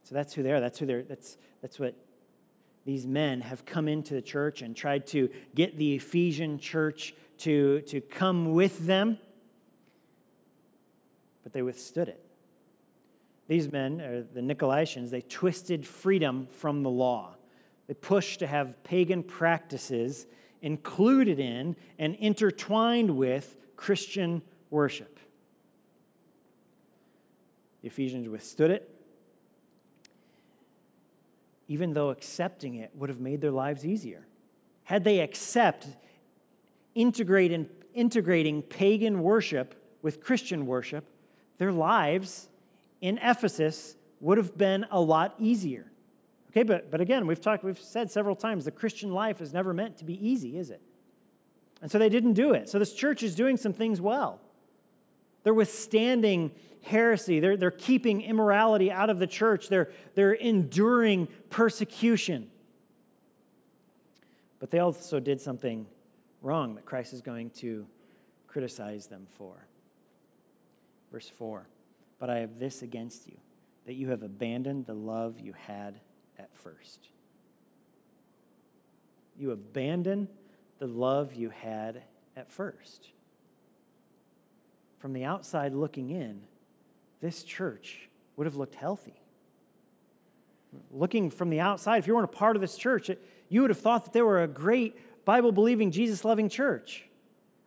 So 0.04 0.14
that's 0.14 0.34
who 0.34 0.44
they 0.44 0.52
are. 0.52 0.60
That's 0.60 0.78
who 0.78 0.86
they're. 0.86 1.02
That's 1.04 1.38
that's 1.62 1.80
what 1.80 1.96
these 2.86 3.08
men 3.08 3.42
have 3.42 3.66
come 3.66 3.88
into 3.88 4.14
the 4.14 4.22
church 4.22 4.62
and 4.62 4.76
tried 4.76 5.08
to 5.08 5.30
get 5.56 5.78
the 5.78 5.96
Ephesian 5.96 6.60
church 6.60 7.16
to, 7.40 7.82
to 7.82 8.02
come 8.02 8.54
with 8.54 8.86
them, 8.86 9.18
but 11.44 11.54
they 11.54 11.62
withstood 11.62 12.08
it. 12.08 12.24
These 13.48 13.72
men, 13.72 14.02
or 14.02 14.24
the 14.24 14.42
Nicolaitans, 14.42 15.12
they 15.12 15.22
twisted 15.22 15.86
freedom 15.86 16.48
from 16.52 16.84
the 16.84 16.90
law. 16.90 17.36
They 17.88 17.94
pushed 17.94 18.40
to 18.40 18.48
have 18.48 18.84
pagan 18.84 19.22
practices 19.22 20.26
included 20.62 21.40
in, 21.40 21.76
and 22.00 22.16
intertwined 22.16 23.16
with 23.16 23.56
Christian 23.76 24.42
worship. 24.72 25.20
The 27.82 27.88
Ephesians 27.90 28.28
withstood 28.28 28.72
it, 28.72 28.90
even 31.68 31.94
though 31.94 32.10
accepting 32.10 32.76
it 32.76 32.90
would 32.96 33.10
have 33.10 33.20
made 33.20 33.42
their 33.42 33.52
lives 33.52 33.86
easier. 33.86 34.26
Had 34.86 35.04
they 35.04 35.20
accept 35.20 35.88
integrating, 36.96 37.70
integrating 37.94 38.62
pagan 38.62 39.22
worship 39.22 39.76
with 40.02 40.24
Christian 40.24 40.66
worship, 40.66 41.06
their 41.58 41.72
lives 41.72 42.48
in 43.02 43.20
Ephesus 43.22 43.96
would 44.20 44.38
have 44.38 44.58
been 44.58 44.86
a 44.90 45.00
lot 45.00 45.36
easier. 45.38 45.92
Okay, 46.52 46.64
but, 46.64 46.90
but 46.90 47.02
again, 47.02 47.28
we've 47.28 47.42
talked, 47.42 47.64
we've 47.64 47.80
said 47.80 48.10
several 48.10 48.36
times 48.36 48.66
the 48.66 48.72
Christian 48.72 49.12
life 49.12 49.42
is 49.42 49.54
never 49.54 49.74
meant 49.74 49.98
to 49.98 50.06
be 50.06 50.26
easy, 50.26 50.58
is 50.58 50.70
it? 50.70 50.82
And 51.82 51.92
so 51.92 52.00
they 52.00 52.10
didn't 52.10 52.34
do 52.34 52.54
it. 52.54 52.70
So 52.70 52.80
this 52.80 52.94
church 52.94 53.24
is 53.24 53.36
doing 53.36 53.58
some 53.58 53.74
things 53.74 54.00
well. 54.00 54.40
They're 55.44 55.54
withstanding 55.54 56.52
heresy. 56.82 57.40
They're, 57.40 57.58
they're 57.58 57.72
keeping 57.72 58.22
immorality 58.22 58.92
out 58.92 59.10
of 59.10 59.20
the 59.20 59.28
church. 59.28 59.68
They're, 59.68 59.92
they're 60.16 60.34
enduring 60.34 61.28
persecution. 61.50 62.50
But 64.60 64.72
they 64.72 64.80
also 64.80 65.20
did 65.20 65.42
something 65.42 65.86
wrong 66.42 66.76
that 66.76 66.86
Christ 66.86 67.14
is 67.14 67.22
going 67.22 67.50
to 67.52 67.88
criticize 68.48 69.08
them 69.08 69.28
for. 69.38 69.68
Verse 71.12 71.30
4 71.30 71.68
But 72.20 72.30
I 72.30 72.40
have 72.40 72.60
this 72.60 72.82
against 72.82 73.28
you, 73.28 73.38
that 73.86 73.94
you 73.94 74.10
have 74.10 74.24
abandoned 74.24 74.86
the 74.86 74.94
love 74.94 75.40
you 75.40 75.54
had 75.54 76.00
at 76.38 76.56
first. 76.56 77.10
You 79.38 79.52
abandon 79.52 80.30
the 80.80 80.88
love 80.88 81.34
you 81.34 81.50
had 81.50 82.04
at 82.36 82.52
first. 82.52 83.10
From 85.00 85.14
the 85.14 85.26
outside 85.26 85.74
looking 85.74 86.10
in, 86.10 86.42
this 87.22 87.44
church 87.44 88.10
would 88.36 88.46
have 88.46 88.56
looked 88.56 88.76
healthy. 88.76 89.22
Looking 90.92 91.30
from 91.30 91.50
the 91.50 91.60
outside, 91.60 92.00
if 92.00 92.08
you 92.08 92.16
weren't 92.16 92.26
a 92.26 92.38
part 92.38 92.56
of 92.56 92.62
this 92.62 92.78
church, 92.78 93.10
you 93.50 93.62
would 93.62 93.70
have 93.70 93.80
thought 93.80 94.06
that 94.06 94.14
they 94.14 94.22
were 94.22 94.44
a 94.44 94.48
great 94.48 94.98
Bible 95.26 95.52
believing, 95.52 95.92
Jesus 95.92 96.24
loving 96.24 96.50
church. 96.50 97.06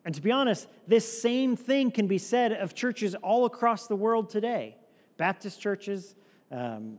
And 0.05 0.14
to 0.14 0.23
be 0.23 0.31
honest, 0.31 0.68
this 0.87 1.21
same 1.21 1.57
thing 1.57 1.90
can 1.90 2.07
be 2.07 2.18
said 2.18 2.53
of 2.53 2.75
churches 2.75 3.14
all 3.16 3.44
across 3.44 3.88
the 3.88 3.97
world 3.97 4.31
today 4.31 4.77
Baptist 5.16 5.61
churches. 5.61 6.14
Um, 6.51 6.99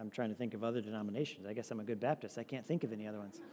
I'm 0.00 0.10
trying 0.10 0.28
to 0.28 0.34
think 0.34 0.54
of 0.54 0.62
other 0.62 0.80
denominations. 0.80 1.46
I 1.46 1.52
guess 1.52 1.70
I'm 1.70 1.80
a 1.80 1.84
good 1.84 2.00
Baptist. 2.00 2.38
I 2.38 2.44
can't 2.44 2.64
think 2.64 2.84
of 2.84 2.92
any 2.92 3.06
other 3.06 3.18
ones. 3.18 3.40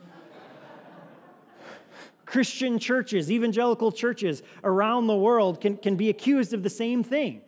Christian 2.25 2.79
churches, 2.79 3.31
evangelical 3.31 3.91
churches 3.91 4.43
around 4.63 5.07
the 5.07 5.15
world 5.15 5.59
can, 5.59 5.77
can 5.77 5.95
be 5.95 6.09
accused 6.09 6.53
of 6.53 6.63
the 6.63 6.69
same 6.69 7.03
thing. 7.03 7.41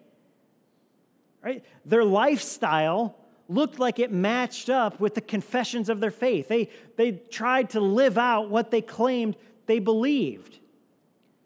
Right? 1.43 1.63
Their 1.85 2.03
lifestyle 2.03 3.15
looked 3.47 3.79
like 3.79 3.99
it 3.99 4.11
matched 4.11 4.69
up 4.69 4.99
with 4.99 5.15
the 5.15 5.21
confessions 5.21 5.89
of 5.89 5.99
their 5.99 6.11
faith. 6.11 6.47
They, 6.47 6.69
they 6.95 7.11
tried 7.11 7.71
to 7.71 7.79
live 7.79 8.17
out 8.17 8.49
what 8.49 8.71
they 8.71 8.81
claimed 8.81 9.35
they 9.65 9.79
believed. 9.79 10.59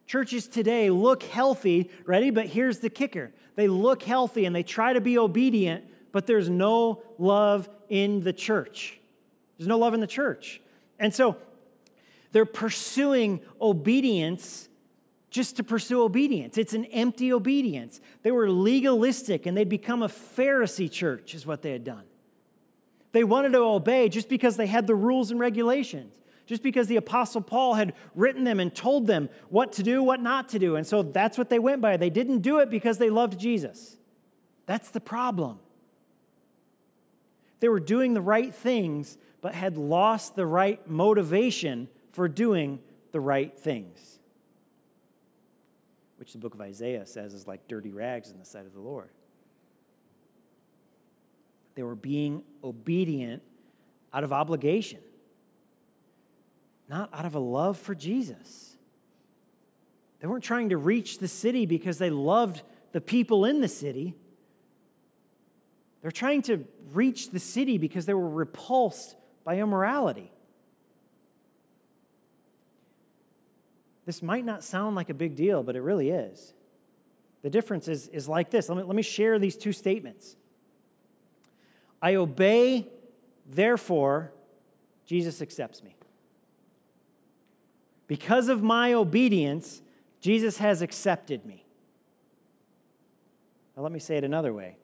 Churches 0.08 0.48
today 0.48 0.90
look 0.90 1.24
healthy, 1.24 1.90
ready? 2.06 2.30
But 2.32 2.48
here's 2.48 2.80
the 2.80 2.90
kicker 2.90 3.32
they 3.56 3.68
look 3.68 4.04
healthy 4.04 4.46
and 4.46 4.56
they 4.56 4.64
try 4.64 4.94
to 4.94 5.02
be 5.02 5.18
obedient, 5.18 5.84
but 6.12 6.26
there's 6.26 6.50
no 6.50 7.04
love 7.18 7.70
in 7.90 8.22
the 8.22 8.32
church. 8.32 9.00
There's 9.58 9.68
no 9.68 9.78
love 9.78 9.94
in 9.94 10.00
the 10.00 10.08
church. 10.08 10.62
And 10.98 11.14
so 11.14 11.36
they're 12.32 12.46
pursuing 12.46 13.42
obedience 13.60 14.69
just 15.30 15.58
to 15.58 15.64
pursue 15.64 16.04
obedience. 16.04 16.58
It's 16.58 16.74
an 16.74 16.86
empty 16.86 17.32
obedience. 17.32 18.02
They 18.24 18.32
were 18.32 18.50
legalistic 18.50 19.46
and 19.46 19.56
they'd 19.56 19.70
become 19.70 20.02
a 20.02 20.08
Pharisee 20.08 20.92
church, 20.92 21.36
is 21.36 21.46
what 21.46 21.62
they 21.62 21.72
had 21.72 21.84
done. 21.84 22.04
They 23.12 23.24
wanted 23.24 23.54
to 23.54 23.60
obey 23.60 24.10
just 24.10 24.30
because 24.30 24.58
they 24.58 24.68
had 24.68 24.88
the 24.88 24.96
rules 24.96 25.32
and 25.32 25.40
regulations, 25.40 26.16
just 26.46 26.64
because 26.64 26.88
the 26.88 26.96
Apostle 26.96 27.42
Paul 27.42 27.76
had 27.76 27.94
written 28.16 28.44
them 28.44 28.60
and 28.60 28.74
told 28.74 29.08
them 29.08 29.30
what 29.50 29.74
to 29.74 29.84
do, 29.84 30.02
what 30.02 30.22
not 30.22 30.50
to 30.50 30.60
do. 30.60 30.76
And 30.76 30.86
so 30.86 31.04
that's 31.04 31.38
what 31.38 31.50
they 31.50 31.60
went 31.60 31.82
by. 31.82 31.98
They 31.98 32.10
didn't 32.10 32.40
do 32.40 32.60
it 32.60 32.70
because 32.70 32.98
they 32.98 33.10
loved 33.10 33.40
Jesus. 33.40 33.98
That's 34.66 34.90
the 34.90 35.00
problem. 35.00 35.60
They 37.60 37.70
were 37.70 37.80
doing 37.80 38.14
the 38.14 38.22
right 38.22 38.54
things, 38.54 39.18
but 39.42 39.54
had 39.54 39.78
lost 39.78 40.36
the 40.36 40.46
right 40.46 40.88
motivation 40.88 41.88
for 42.14 42.28
doing 42.28 42.80
the 43.12 43.20
right 43.20 43.58
things 43.58 44.19
which 46.20 46.34
the 46.34 46.38
book 46.38 46.54
of 46.54 46.60
Isaiah 46.60 47.06
says 47.06 47.34
is 47.34 47.48
like 47.48 47.68
dirty 47.68 47.92
rags 47.92 48.30
in 48.30 48.38
the 48.38 48.46
sight 48.46 48.66
of 48.66 48.74
the 48.74 48.82
Lord. 48.82 49.10
They 51.76 51.84
were 51.84 51.96
being 51.96 52.44
obedient 52.62 53.42
out 54.14 54.26
of 54.26 54.34
obligation, 54.34 55.00
not 56.90 57.10
out 57.14 57.26
of 57.26 57.36
a 57.36 57.40
love 57.40 57.78
for 57.78 57.96
Jesus. 57.96 58.76
They 60.20 60.28
weren't 60.28 60.44
trying 60.44 60.70
to 60.70 60.78
reach 60.78 61.20
the 61.20 61.28
city 61.30 61.66
because 61.66 61.98
they 61.98 62.10
loved 62.10 62.64
the 62.92 63.00
people 63.00 63.46
in 63.46 63.62
the 63.62 63.70
city. 63.70 64.14
They're 66.02 66.12
trying 66.12 66.42
to 66.44 66.66
reach 66.92 67.30
the 67.30 67.40
city 67.40 67.78
because 67.78 68.06
they 68.06 68.14
were 68.14 68.30
repulsed 68.30 69.16
by 69.46 69.60
immorality. 69.60 70.32
This 74.10 74.24
might 74.24 74.44
not 74.44 74.64
sound 74.64 74.96
like 74.96 75.12
a 75.12 75.14
big 75.14 75.36
deal, 75.36 75.62
but 75.62 75.76
it 75.76 75.82
really 75.82 76.10
is. 76.10 76.56
The 77.44 77.50
difference 77.52 77.88
is, 77.88 78.08
is 78.08 78.28
like 78.28 78.50
this. 78.50 78.68
Let 78.68 78.80
me, 78.80 78.84
let 78.84 78.96
me 78.96 79.04
share 79.04 79.38
these 79.38 79.56
two 79.56 79.72
statements. 79.72 80.36
I 82.02 82.16
obey, 82.16 82.88
therefore, 83.48 84.32
Jesus 85.06 85.44
accepts 85.44 85.84
me. 85.84 85.96
Because 88.08 88.50
of 88.50 88.64
my 88.64 88.94
obedience, 88.94 89.84
Jesus 90.22 90.58
has 90.58 90.82
accepted 90.82 91.46
me. 91.46 91.64
Now, 93.78 93.84
let 93.84 93.92
me 93.92 94.00
say 94.00 94.18
it 94.18 94.24
another 94.24 94.54
way 94.54 94.78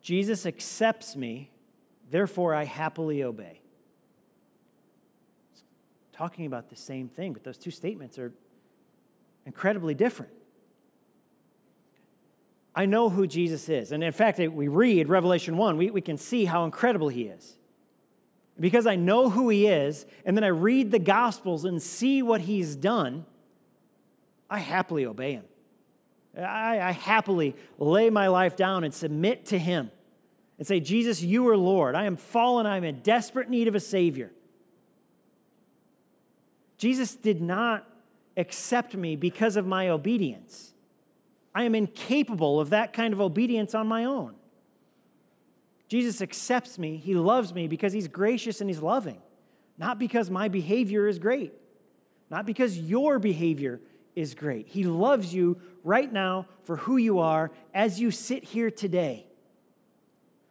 Jesus 0.00 0.46
accepts 0.46 1.16
me, 1.16 1.50
therefore, 2.12 2.54
I 2.54 2.62
happily 2.62 3.24
obey 3.24 3.60
talking 6.20 6.44
about 6.44 6.68
the 6.68 6.76
same 6.76 7.08
thing, 7.08 7.32
but 7.32 7.42
those 7.44 7.56
two 7.56 7.70
statements 7.70 8.18
are 8.18 8.30
incredibly 9.46 9.94
different. 9.94 10.30
I 12.74 12.84
know 12.84 13.08
who 13.08 13.26
Jesus 13.26 13.70
is. 13.70 13.90
And 13.90 14.04
in 14.04 14.12
fact, 14.12 14.38
we 14.38 14.68
read 14.68 15.08
Revelation 15.08 15.56
1, 15.56 15.78
we, 15.78 15.90
we 15.90 16.02
can 16.02 16.18
see 16.18 16.44
how 16.44 16.66
incredible 16.66 17.08
he 17.08 17.22
is. 17.22 17.56
Because 18.58 18.86
I 18.86 18.96
know 18.96 19.30
who 19.30 19.48
he 19.48 19.66
is, 19.66 20.04
and 20.26 20.36
then 20.36 20.44
I 20.44 20.48
read 20.48 20.90
the 20.90 20.98
Gospels 20.98 21.64
and 21.64 21.80
see 21.80 22.20
what 22.20 22.42
he's 22.42 22.76
done, 22.76 23.24
I 24.50 24.58
happily 24.58 25.06
obey 25.06 25.32
him. 25.32 25.44
I, 26.36 26.80
I 26.80 26.90
happily 26.90 27.56
lay 27.78 28.10
my 28.10 28.28
life 28.28 28.56
down 28.56 28.84
and 28.84 28.92
submit 28.92 29.46
to 29.46 29.58
him 29.58 29.90
and 30.58 30.66
say, 30.66 30.80
Jesus, 30.80 31.22
you 31.22 31.48
are 31.48 31.56
Lord. 31.56 31.94
I 31.94 32.04
am 32.04 32.16
fallen. 32.16 32.66
I 32.66 32.76
am 32.76 32.84
in 32.84 33.00
desperate 33.00 33.48
need 33.48 33.68
of 33.68 33.74
a 33.74 33.80
Savior. 33.80 34.32
Jesus 36.80 37.14
did 37.14 37.42
not 37.42 37.86
accept 38.38 38.96
me 38.96 39.14
because 39.14 39.56
of 39.56 39.66
my 39.66 39.90
obedience. 39.90 40.72
I 41.54 41.64
am 41.64 41.74
incapable 41.74 42.58
of 42.58 42.70
that 42.70 42.94
kind 42.94 43.12
of 43.12 43.20
obedience 43.20 43.74
on 43.74 43.86
my 43.86 44.06
own. 44.06 44.34
Jesus 45.88 46.22
accepts 46.22 46.78
me, 46.78 46.96
he 46.96 47.14
loves 47.14 47.52
me 47.52 47.68
because 47.68 47.92
he's 47.92 48.08
gracious 48.08 48.62
and 48.62 48.70
he's 48.70 48.80
loving, 48.80 49.20
not 49.76 49.98
because 49.98 50.30
my 50.30 50.48
behavior 50.48 51.06
is 51.06 51.18
great, 51.18 51.52
not 52.30 52.46
because 52.46 52.78
your 52.78 53.18
behavior 53.18 53.82
is 54.16 54.34
great. 54.34 54.66
He 54.66 54.84
loves 54.84 55.34
you 55.34 55.60
right 55.84 56.10
now 56.10 56.46
for 56.64 56.76
who 56.76 56.96
you 56.96 57.18
are 57.18 57.50
as 57.74 58.00
you 58.00 58.10
sit 58.10 58.42
here 58.42 58.70
today. 58.70 59.26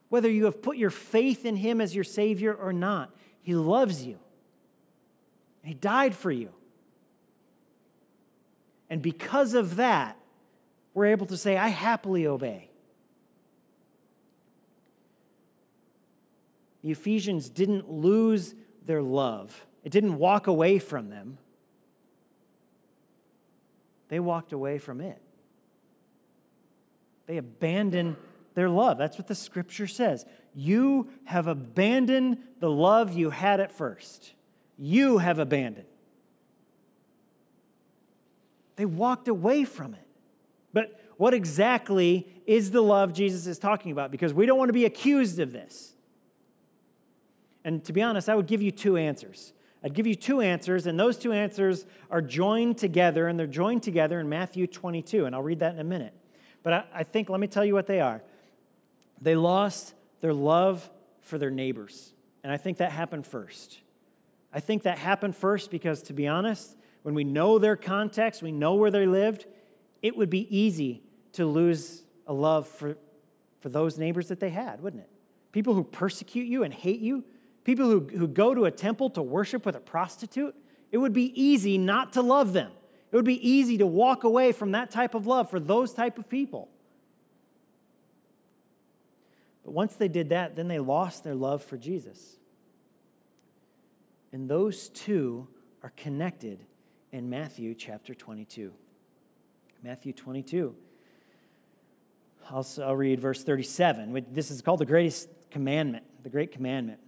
Whether 0.09 0.29
you 0.29 0.45
have 0.45 0.61
put 0.61 0.77
your 0.77 0.91
faith 0.91 1.43
in 1.43 1.55
him 1.55 1.81
as 1.81 1.95
your 1.95 2.03
Savior 2.03 2.53
or 2.53 2.71
not, 2.71 3.15
he 3.41 3.55
loves 3.55 4.05
you. 4.05 4.19
He 5.63 5.73
died 5.73 6.15
for 6.15 6.31
you. 6.31 6.49
And 8.89 9.01
because 9.01 9.53
of 9.53 9.75
that, 9.75 10.17
we're 10.93 11.07
able 11.07 11.27
to 11.27 11.37
say, 11.37 11.57
I 11.57 11.67
happily 11.67 12.25
obey. 12.25 12.69
The 16.81 16.91
Ephesians 16.91 17.49
didn't 17.49 17.91
lose 17.91 18.55
their 18.85 19.01
love, 19.01 19.65
it 19.83 19.91
didn't 19.91 20.17
walk 20.17 20.47
away 20.47 20.79
from 20.79 21.09
them. 21.09 21.37
They 24.07 24.19
walked 24.19 24.53
away 24.53 24.79
from 24.79 25.01
it. 25.01 25.21
They 27.27 27.37
abandoned 27.37 28.15
their 28.55 28.69
love. 28.69 28.97
That's 28.97 29.19
what 29.19 29.27
the 29.27 29.35
scripture 29.35 29.85
says. 29.85 30.25
You 30.55 31.09
have 31.25 31.45
abandoned 31.45 32.39
the 32.59 32.71
love 32.71 33.13
you 33.13 33.29
had 33.29 33.59
at 33.59 33.71
first. 33.71 34.33
You 34.79 35.17
have 35.17 35.39
abandoned. 35.39 35.85
They 38.77 38.85
walked 38.85 39.27
away 39.27 39.65
from 39.65 39.93
it. 39.93 40.07
But 40.71 40.99
what 41.17 41.33
exactly 41.33 42.27
is 42.45 42.71
the 42.71 42.81
love 42.81 43.11
Jesus 43.11 43.45
is 43.45 43.59
talking 43.59 43.91
about? 43.91 44.09
Because 44.09 44.33
we 44.33 44.45
don't 44.45 44.57
want 44.57 44.69
to 44.69 44.73
be 44.73 44.85
accused 44.85 45.39
of 45.39 45.51
this. 45.51 45.93
And 47.65 47.83
to 47.83 47.93
be 47.93 48.01
honest, 48.01 48.29
I 48.29 48.35
would 48.35 48.47
give 48.47 48.61
you 48.61 48.71
two 48.71 48.95
answers. 48.95 49.51
I'd 49.83 49.93
give 49.93 50.07
you 50.07 50.15
two 50.15 50.39
answers, 50.39 50.87
and 50.87 50.97
those 50.97 51.17
two 51.17 51.33
answers 51.33 51.85
are 52.09 52.21
joined 52.21 52.77
together, 52.77 53.27
and 53.27 53.37
they're 53.37 53.47
joined 53.47 53.83
together 53.83 54.19
in 54.19 54.29
Matthew 54.29 54.65
22, 54.65 55.25
and 55.25 55.35
I'll 55.35 55.43
read 55.43 55.59
that 55.59 55.73
in 55.73 55.79
a 55.79 55.85
minute. 55.85 56.13
But 56.63 56.73
I, 56.73 56.83
I 56.93 57.03
think, 57.03 57.29
let 57.29 57.39
me 57.39 57.47
tell 57.47 57.65
you 57.65 57.73
what 57.73 57.87
they 57.87 57.99
are. 57.99 58.21
They 59.21 59.35
lost 59.35 59.93
their 60.21 60.33
love 60.33 60.89
for 61.21 61.37
their 61.37 61.51
neighbors, 61.51 62.13
and 62.43 62.51
I 62.51 62.57
think 62.57 62.77
that 62.77 62.91
happened 62.91 63.25
first. 63.25 63.79
I 64.53 64.59
think 64.59 64.83
that 64.83 64.97
happened 64.97 65.35
first 65.35 65.69
because, 65.71 66.01
to 66.03 66.13
be 66.13 66.27
honest, 66.27 66.75
when 67.03 67.13
we 67.15 67.23
know 67.23 67.59
their 67.59 67.75
context, 67.75 68.41
we 68.41 68.51
know 68.51 68.75
where 68.75 68.91
they 68.91 69.05
lived, 69.05 69.45
it 70.01 70.17
would 70.17 70.29
be 70.29 70.55
easy 70.55 71.03
to 71.33 71.45
lose 71.45 72.03
a 72.27 72.33
love 72.33 72.67
for, 72.67 72.97
for 73.59 73.69
those 73.69 73.97
neighbors 73.97 74.27
that 74.29 74.39
they 74.39 74.49
had, 74.49 74.81
wouldn't 74.81 75.03
it? 75.03 75.09
People 75.51 75.73
who 75.73 75.83
persecute 75.83 76.47
you 76.47 76.63
and 76.63 76.73
hate 76.73 76.99
you, 76.99 77.23
people 77.63 77.85
who, 77.89 77.99
who 78.17 78.27
go 78.27 78.53
to 78.53 78.65
a 78.65 78.71
temple 78.71 79.09
to 79.11 79.21
worship 79.21 79.65
with 79.65 79.75
a 79.75 79.79
prostitute, 79.79 80.55
it 80.91 80.97
would 80.97 81.13
be 81.13 81.31
easy 81.39 81.77
not 81.77 82.13
to 82.13 82.21
love 82.21 82.53
them. 82.53 82.71
It 83.11 83.15
would 83.15 83.25
be 83.25 83.47
easy 83.47 83.77
to 83.79 83.87
walk 83.87 84.23
away 84.23 84.51
from 84.51 84.71
that 84.71 84.91
type 84.91 85.15
of 85.15 85.25
love 85.25 85.49
for 85.49 85.59
those 85.59 85.93
type 85.93 86.17
of 86.17 86.29
people. 86.29 86.69
But 89.63 89.71
once 89.73 89.95
they 89.95 90.07
did 90.07 90.29
that, 90.29 90.55
then 90.55 90.67
they 90.67 90.79
lost 90.79 91.23
their 91.23 91.35
love 91.35 91.63
for 91.63 91.77
Jesus. 91.77 92.38
And 94.31 94.49
those 94.49 94.89
two 94.89 95.47
are 95.83 95.91
connected 95.95 96.59
in 97.11 97.29
Matthew 97.29 97.73
chapter 97.73 98.13
22. 98.13 98.71
Matthew 99.83 100.13
22. 100.13 100.75
I'll, 102.51 102.67
I'll 102.83 102.95
read 102.95 103.19
verse 103.19 103.43
37. 103.43 104.25
This 104.31 104.51
is 104.51 104.61
called 104.61 104.79
the 104.79 104.85
greatest 104.85 105.29
commandment, 105.51 106.03
the 106.23 106.29
great 106.29 106.51
commandment. 106.51 106.99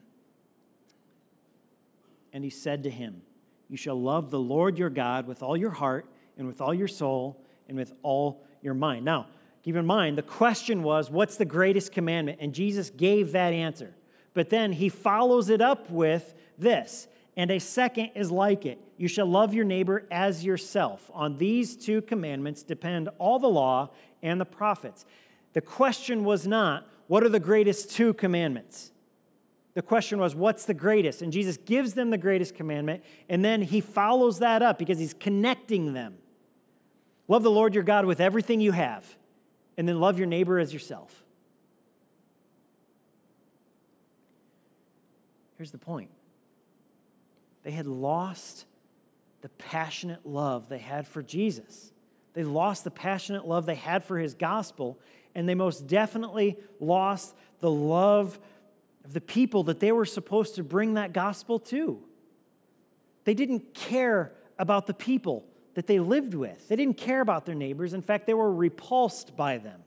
And 2.33 2.43
he 2.43 2.49
said 2.49 2.83
to 2.83 2.89
him, 2.89 3.21
You 3.69 3.77
shall 3.77 3.99
love 3.99 4.31
the 4.31 4.39
Lord 4.39 4.77
your 4.77 4.89
God 4.89 5.27
with 5.27 5.43
all 5.43 5.57
your 5.57 5.71
heart, 5.71 6.05
and 6.37 6.47
with 6.47 6.61
all 6.61 6.73
your 6.73 6.87
soul, 6.87 7.43
and 7.67 7.77
with 7.77 7.93
all 8.03 8.43
your 8.61 8.73
mind. 8.73 9.05
Now, 9.05 9.27
keep 9.63 9.75
in 9.75 9.85
mind, 9.85 10.17
the 10.17 10.23
question 10.23 10.81
was, 10.83 11.09
What's 11.09 11.37
the 11.37 11.45
greatest 11.45 11.91
commandment? 11.91 12.39
And 12.41 12.53
Jesus 12.53 12.89
gave 12.89 13.33
that 13.33 13.53
answer. 13.53 13.93
But 14.33 14.49
then 14.49 14.71
he 14.71 14.89
follows 14.89 15.49
it 15.49 15.59
up 15.61 15.89
with 15.89 16.33
this 16.57 17.07
and 17.37 17.49
a 17.49 17.59
second 17.59 18.11
is 18.15 18.29
like 18.29 18.65
it. 18.65 18.79
You 18.97 19.07
shall 19.07 19.25
love 19.25 19.53
your 19.53 19.65
neighbor 19.65 20.05
as 20.11 20.43
yourself. 20.43 21.09
On 21.13 21.37
these 21.37 21.75
two 21.75 22.01
commandments 22.01 22.61
depend 22.61 23.09
all 23.17 23.39
the 23.39 23.47
law 23.47 23.89
and 24.21 24.39
the 24.39 24.45
prophets. 24.45 25.05
The 25.53 25.61
question 25.61 26.23
was 26.23 26.45
not, 26.45 26.87
what 27.07 27.23
are 27.23 27.29
the 27.29 27.39
greatest 27.39 27.91
two 27.91 28.13
commandments? 28.13 28.91
The 29.73 29.81
question 29.81 30.19
was, 30.19 30.35
what's 30.35 30.65
the 30.65 30.73
greatest? 30.73 31.21
And 31.21 31.31
Jesus 31.31 31.57
gives 31.57 31.93
them 31.93 32.09
the 32.09 32.17
greatest 32.17 32.55
commandment, 32.55 33.03
and 33.29 33.43
then 33.43 33.61
he 33.61 33.79
follows 33.79 34.39
that 34.39 34.61
up 34.61 34.77
because 34.77 34.99
he's 34.99 35.13
connecting 35.13 35.93
them. 35.93 36.17
Love 37.27 37.43
the 37.43 37.51
Lord 37.51 37.73
your 37.73 37.83
God 37.83 38.05
with 38.05 38.19
everything 38.19 38.59
you 38.59 38.73
have, 38.73 39.05
and 39.77 39.87
then 39.87 40.01
love 40.01 40.17
your 40.17 40.27
neighbor 40.27 40.59
as 40.59 40.73
yourself. 40.73 41.23
Here's 45.57 45.71
the 45.71 45.77
point 45.77 46.09
they 47.63 47.71
had 47.71 47.87
lost 47.87 48.65
the 49.41 49.49
passionate 49.49 50.25
love 50.25 50.69
they 50.69 50.77
had 50.77 51.07
for 51.07 51.21
Jesus. 51.21 51.91
They 52.33 52.43
lost 52.43 52.83
the 52.83 52.91
passionate 52.91 53.47
love 53.47 53.65
they 53.65 53.75
had 53.75 54.03
for 54.03 54.17
his 54.17 54.33
gospel, 54.33 54.99
and 55.35 55.47
they 55.47 55.55
most 55.55 55.87
definitely 55.87 56.57
lost 56.79 57.35
the 57.59 57.71
love 57.71 58.39
of 59.03 59.13
the 59.13 59.21
people 59.21 59.63
that 59.63 59.79
they 59.79 59.91
were 59.91 60.05
supposed 60.05 60.55
to 60.55 60.63
bring 60.63 60.93
that 60.93 61.13
gospel 61.13 61.59
to. 61.59 62.01
They 63.23 63.33
didn't 63.33 63.73
care 63.73 64.31
about 64.57 64.87
the 64.87 64.93
people 64.93 65.45
that 65.73 65.87
they 65.87 65.99
lived 65.99 66.33
with, 66.33 66.67
they 66.67 66.75
didn't 66.75 66.97
care 66.97 67.21
about 67.21 67.45
their 67.45 67.55
neighbors. 67.55 67.93
In 67.93 68.01
fact, 68.01 68.27
they 68.27 68.33
were 68.33 68.53
repulsed 68.53 69.35
by 69.35 69.57
them. 69.57 69.81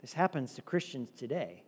This 0.00 0.12
happens 0.12 0.54
to 0.54 0.62
Christians 0.62 1.10
today. 1.10 1.62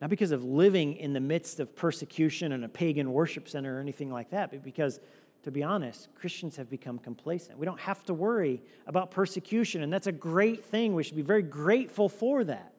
Not 0.00 0.08
because 0.08 0.30
of 0.30 0.44
living 0.44 0.96
in 0.96 1.12
the 1.12 1.20
midst 1.20 1.60
of 1.60 1.76
persecution 1.76 2.52
and 2.52 2.64
a 2.64 2.68
pagan 2.68 3.12
worship 3.12 3.48
center 3.48 3.76
or 3.76 3.80
anything 3.80 4.10
like 4.10 4.30
that, 4.30 4.50
but 4.50 4.62
because, 4.62 4.98
to 5.42 5.50
be 5.50 5.62
honest, 5.62 6.08
Christians 6.14 6.56
have 6.56 6.70
become 6.70 6.98
complacent. 6.98 7.58
We 7.58 7.66
don't 7.66 7.80
have 7.80 8.02
to 8.06 8.14
worry 8.14 8.62
about 8.86 9.10
persecution, 9.10 9.82
and 9.82 9.92
that's 9.92 10.06
a 10.06 10.12
great 10.12 10.64
thing. 10.64 10.94
We 10.94 11.02
should 11.02 11.16
be 11.16 11.22
very 11.22 11.42
grateful 11.42 12.08
for 12.08 12.44
that. 12.44 12.72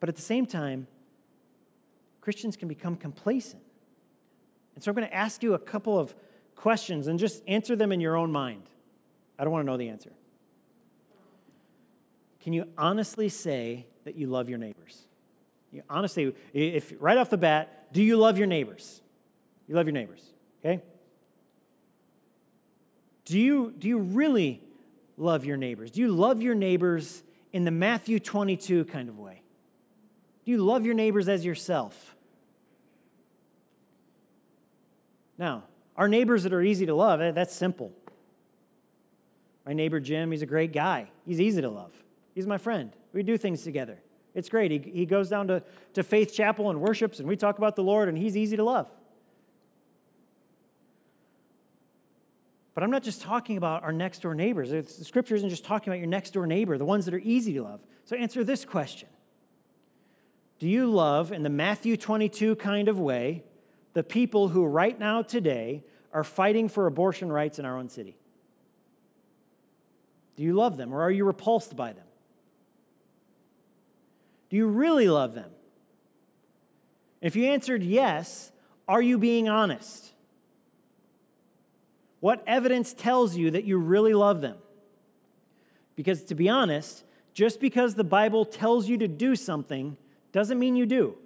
But 0.00 0.08
at 0.08 0.16
the 0.16 0.22
same 0.22 0.46
time, 0.46 0.86
Christians 2.22 2.56
can 2.56 2.68
become 2.68 2.96
complacent. 2.96 3.62
And 4.74 4.82
so 4.82 4.90
I'm 4.90 4.94
going 4.94 5.08
to 5.08 5.14
ask 5.14 5.42
you 5.42 5.54
a 5.54 5.58
couple 5.58 5.98
of 5.98 6.14
questions 6.54 7.06
and 7.06 7.18
just 7.18 7.42
answer 7.46 7.76
them 7.76 7.92
in 7.92 8.00
your 8.00 8.16
own 8.16 8.32
mind. 8.32 8.62
I 9.38 9.44
don't 9.44 9.52
want 9.52 9.64
to 9.64 9.66
know 9.66 9.76
the 9.76 9.88
answer. 9.88 10.12
Can 12.40 12.52
you 12.52 12.64
honestly 12.78 13.28
say 13.28 13.86
that 14.04 14.14
you 14.14 14.26
love 14.26 14.48
your 14.48 14.58
neighbors? 14.58 15.04
You, 15.72 15.82
honestly, 15.88 16.34
if 16.52 16.94
right 16.98 17.18
off 17.18 17.30
the 17.30 17.36
bat, 17.36 17.92
do 17.92 18.02
you 18.02 18.16
love 18.16 18.38
your 18.38 18.46
neighbors? 18.46 19.02
You 19.66 19.74
love 19.74 19.86
your 19.86 19.92
neighbors, 19.92 20.22
okay? 20.64 20.82
Do 23.26 23.38
you, 23.38 23.74
do 23.78 23.88
you 23.88 23.98
really 23.98 24.62
love 25.18 25.44
your 25.44 25.58
neighbors? 25.58 25.90
Do 25.90 26.00
you 26.00 26.08
love 26.08 26.40
your 26.40 26.54
neighbors 26.54 27.22
in 27.52 27.64
the 27.64 27.70
Matthew 27.70 28.18
22 28.18 28.86
kind 28.86 29.08
of 29.08 29.18
way? 29.18 29.42
Do 30.44 30.52
you 30.52 30.58
love 30.58 30.86
your 30.86 30.94
neighbors 30.94 31.28
as 31.28 31.44
yourself? 31.44 32.16
Now, 35.36 35.64
our 35.96 36.08
neighbors 36.08 36.44
that 36.44 36.54
are 36.54 36.62
easy 36.62 36.86
to 36.86 36.94
love, 36.94 37.20
eh, 37.20 37.32
that's 37.32 37.54
simple. 37.54 37.92
My 39.66 39.74
neighbor 39.74 40.00
Jim, 40.00 40.30
he's 40.30 40.40
a 40.40 40.46
great 40.46 40.72
guy. 40.72 41.10
He's 41.26 41.40
easy 41.40 41.60
to 41.60 41.68
love. 41.68 41.92
He's 42.34 42.46
my 42.46 42.56
friend. 42.56 42.92
We 43.12 43.22
do 43.22 43.36
things 43.36 43.62
together. 43.62 44.00
It's 44.38 44.48
great. 44.48 44.70
He, 44.70 44.78
he 44.78 45.04
goes 45.04 45.28
down 45.28 45.48
to, 45.48 45.64
to 45.94 46.04
Faith 46.04 46.32
Chapel 46.32 46.70
and 46.70 46.80
worships, 46.80 47.18
and 47.18 47.28
we 47.28 47.34
talk 47.34 47.58
about 47.58 47.74
the 47.74 47.82
Lord, 47.82 48.08
and 48.08 48.16
he's 48.16 48.36
easy 48.36 48.56
to 48.56 48.62
love. 48.62 48.86
But 52.72 52.84
I'm 52.84 52.90
not 52.92 53.02
just 53.02 53.20
talking 53.20 53.56
about 53.56 53.82
our 53.82 53.90
next 53.92 54.22
door 54.22 54.36
neighbors. 54.36 54.70
It's, 54.70 54.96
the 54.96 55.04
scripture 55.04 55.34
isn't 55.34 55.48
just 55.48 55.64
talking 55.64 55.92
about 55.92 55.98
your 55.98 56.06
next 56.06 56.30
door 56.30 56.46
neighbor, 56.46 56.78
the 56.78 56.84
ones 56.84 57.04
that 57.06 57.14
are 57.14 57.18
easy 57.18 57.52
to 57.54 57.64
love. 57.64 57.80
So 58.04 58.14
answer 58.14 58.44
this 58.44 58.64
question 58.64 59.08
Do 60.60 60.68
you 60.68 60.88
love, 60.88 61.32
in 61.32 61.42
the 61.42 61.50
Matthew 61.50 61.96
22 61.96 62.54
kind 62.56 62.88
of 62.88 63.00
way, 63.00 63.42
the 63.94 64.04
people 64.04 64.46
who 64.46 64.64
right 64.64 64.96
now, 64.96 65.22
today, 65.22 65.82
are 66.12 66.22
fighting 66.22 66.68
for 66.68 66.86
abortion 66.86 67.32
rights 67.32 67.58
in 67.58 67.64
our 67.64 67.76
own 67.76 67.88
city? 67.88 68.16
Do 70.36 70.44
you 70.44 70.52
love 70.52 70.76
them, 70.76 70.94
or 70.94 71.02
are 71.02 71.10
you 71.10 71.24
repulsed 71.24 71.74
by 71.74 71.92
them? 71.92 72.04
Do 74.50 74.56
you 74.56 74.66
really 74.66 75.08
love 75.08 75.34
them? 75.34 75.50
If 77.20 77.36
you 77.36 77.46
answered 77.46 77.82
yes, 77.82 78.52
are 78.86 79.02
you 79.02 79.18
being 79.18 79.48
honest? 79.48 80.12
What 82.20 82.42
evidence 82.46 82.92
tells 82.92 83.36
you 83.36 83.50
that 83.52 83.64
you 83.64 83.78
really 83.78 84.14
love 84.14 84.40
them? 84.40 84.56
Because 85.96 86.24
to 86.24 86.34
be 86.34 86.48
honest, 86.48 87.04
just 87.34 87.60
because 87.60 87.94
the 87.94 88.04
Bible 88.04 88.44
tells 88.44 88.88
you 88.88 88.98
to 88.98 89.08
do 89.08 89.36
something 89.36 89.96
doesn't 90.32 90.58
mean 90.58 90.76
you 90.76 90.86
do. 90.86 91.16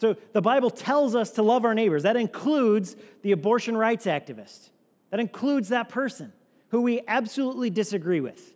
So 0.00 0.16
the 0.32 0.42
Bible 0.42 0.70
tells 0.70 1.14
us 1.14 1.30
to 1.32 1.42
love 1.42 1.64
our 1.64 1.74
neighbors. 1.74 2.02
That 2.02 2.16
includes 2.16 2.96
the 3.22 3.32
abortion 3.32 3.76
rights 3.76 4.06
activist, 4.06 4.70
that 5.10 5.20
includes 5.20 5.68
that 5.68 5.88
person 5.88 6.32
who 6.68 6.82
we 6.82 7.00
absolutely 7.06 7.70
disagree 7.70 8.20
with. 8.20 8.52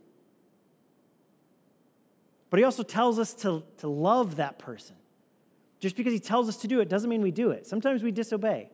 But 2.51 2.59
he 2.59 2.65
also 2.65 2.83
tells 2.83 3.19
us 3.19 3.35
to, 3.35 3.63
to 3.79 3.89
love 3.89 4.37
that 4.37 4.59
person. 4.59 4.97
Just 5.81 5.97
because 5.97 6.13
he 6.13 6.19
tells 6.19 6.49
us 6.49 6.57
to 6.59 6.69
do 6.69 6.81
it 6.81 6.89
doesn't 6.89 7.09
mean 7.09 7.23
we 7.23 7.31
do 7.31 7.51
it. 7.51 7.67
Sometimes 7.67 8.03
we 8.03 8.11
disobey. 8.11 8.71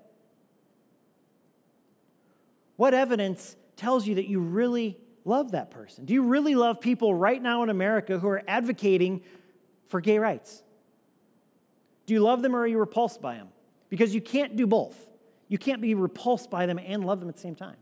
What 2.77 2.95
evidence 2.95 3.57
tells 3.77 4.07
you 4.07 4.17
that 4.17 4.27
you 4.27 4.41
really 4.41 4.99
love 5.25 5.53
that 5.53 5.71
person? 5.71 6.05
Do 6.05 6.15
you 6.15 6.23
really 6.23 6.55
love 6.55 6.81
people 6.81 7.15
right 7.15 7.41
now 7.41 7.63
in 7.63 7.69
America 7.69 8.19
who 8.19 8.29
are 8.29 8.43
advocating 8.49 9.23
for 9.89 10.01
gay 10.01 10.19
rights? 10.19 10.63
Do 12.07 12.15
you 12.15 12.21
love 12.21 12.43
them 12.43 12.55
or 12.55 12.61
are 12.61 12.67
you 12.67 12.79
repulsed 12.79 13.21
by 13.21 13.35
them? 13.35 13.49
Because 13.89 14.15
you 14.15 14.21
can't 14.21 14.57
do 14.57 14.67
both. 14.67 14.99
You 15.49 15.59
can't 15.59 15.81
be 15.81 15.95
repulsed 15.95 16.51
by 16.51 16.67
them 16.67 16.79
and 16.79 17.05
love 17.05 17.21
them 17.21 17.29
at 17.29 17.37
the 17.37 17.41
same 17.41 17.55
time. 17.55 17.77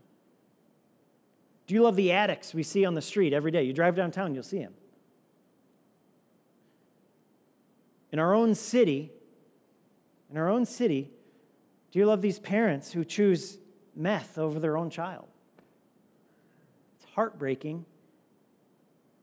Do 1.65 1.73
you 1.73 1.81
love 1.81 1.95
the 1.95 2.11
addicts 2.11 2.53
we 2.53 2.63
see 2.63 2.85
on 2.85 2.93
the 2.93 3.01
street 3.01 3.33
every 3.33 3.51
day? 3.51 3.63
You 3.63 3.73
drive 3.73 3.95
downtown, 3.95 4.33
you'll 4.33 4.43
see 4.43 4.59
them. 4.59 4.73
In 8.13 8.19
our 8.19 8.35
own 8.35 8.53
city, 8.53 9.11
in 10.29 10.37
our 10.37 10.47
own 10.47 10.67
city, 10.67 11.09
do 11.91 11.97
you 11.97 12.05
love 12.05 12.21
these 12.21 12.37
parents 12.37 12.91
who 12.91 13.03
choose 13.03 13.57
meth 13.95 14.37
over 14.37 14.59
their 14.59 14.77
own 14.77 14.91
child? 14.91 15.25
It's 16.95 17.11
heartbreaking, 17.15 17.85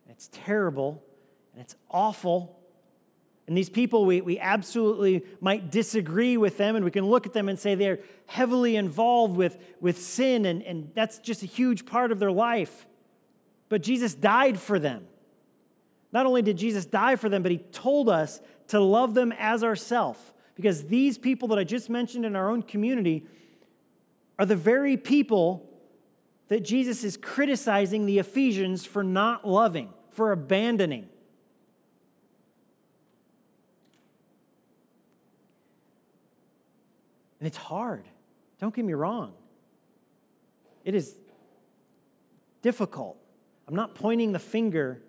it's 0.09 0.29
terrible, 0.33 1.05
and 1.53 1.63
it's 1.63 1.77
awful. 1.89 2.59
And 3.47 3.57
these 3.57 3.71
people, 3.71 4.05
we, 4.07 4.23
we 4.23 4.41
absolutely 4.41 5.25
might 5.41 5.71
disagree 5.71 6.37
with 6.37 6.57
them, 6.57 6.75
and 6.75 6.85
we 6.85 6.91
can 6.91 7.07
look 7.07 7.27
at 7.27 7.33
them 7.33 7.49
and 7.49 7.57
say 7.57 7.77
they're 7.77 8.01
heavily 8.27 8.75
involved 8.75 9.37
with, 9.37 9.57
with 9.81 10.03
sin, 10.03 10.45
and, 10.45 10.65
and 10.65 10.91
that's 10.95 11.21
just 11.21 11.45
a 11.45 11.47
huge 11.47 11.87
part 11.87 12.11
of 12.11 12.19
their 12.19 12.33
life. 12.33 12.87
But 13.69 13.83
Jesus 13.83 14.15
died 14.15 14.59
for 14.59 14.81
them. 14.81 15.07
Not 16.13 16.27
only 16.27 16.43
did 16.43 16.57
Jesus 16.57 16.87
die 16.87 17.15
for 17.15 17.29
them, 17.29 17.45
but 17.45 17.53
he 17.53 17.59
told 17.59 18.09
us 18.09 18.41
to 18.71 18.81
love 18.81 19.15
them 19.15 19.33
as 19.39 19.63
ourself. 19.63 20.33
Because 20.55 20.85
these 20.85 21.19
people 21.19 21.49
that 21.49 21.59
I 21.59 21.65
just 21.65 21.89
mentioned 21.89 22.25
in 22.25 22.37
our 22.37 22.51
own 22.51 22.63
community 22.63 23.27
are 24.39 24.47
the 24.47 24.57
very 24.57 24.97
people 24.97 25.69
that 26.49 26.61
Jesus 26.65 27.05
is 27.05 27.17
criticizing 27.17 28.07
the 28.07 28.19
Ephesians 28.19 28.85
for 28.85 29.05
not 29.05 29.47
loving, 29.47 29.91
for 30.11 30.33
abandoning. 30.33 31.09
And 37.39 37.47
it's 37.47 37.57
hard. 37.57 38.05
Don't 38.59 38.75
get 38.75 38.85
me 38.85 38.93
wrong. 38.93 39.33
It 40.85 40.95
is 40.95 41.17
difficult. 42.61 43.17
I'm 43.67 43.75
not 43.75 43.95
pointing 43.95 44.33
the 44.33 44.39
finger 44.39 45.01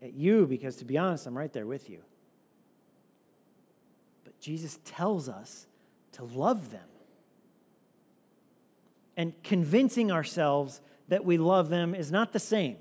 at 0.00 0.14
you 0.14 0.46
because, 0.46 0.76
to 0.76 0.84
be 0.84 0.98
honest, 0.98 1.26
I'm 1.26 1.36
right 1.36 1.52
there 1.52 1.66
with 1.66 1.90
you. 1.90 1.98
Jesus 4.44 4.78
tells 4.84 5.26
us 5.26 5.66
to 6.12 6.22
love 6.22 6.70
them. 6.70 6.86
And 9.16 9.32
convincing 9.42 10.12
ourselves 10.12 10.82
that 11.08 11.24
we 11.24 11.38
love 11.38 11.70
them 11.70 11.94
is 11.94 12.12
not 12.12 12.34
the 12.34 12.38
same. 12.38 12.76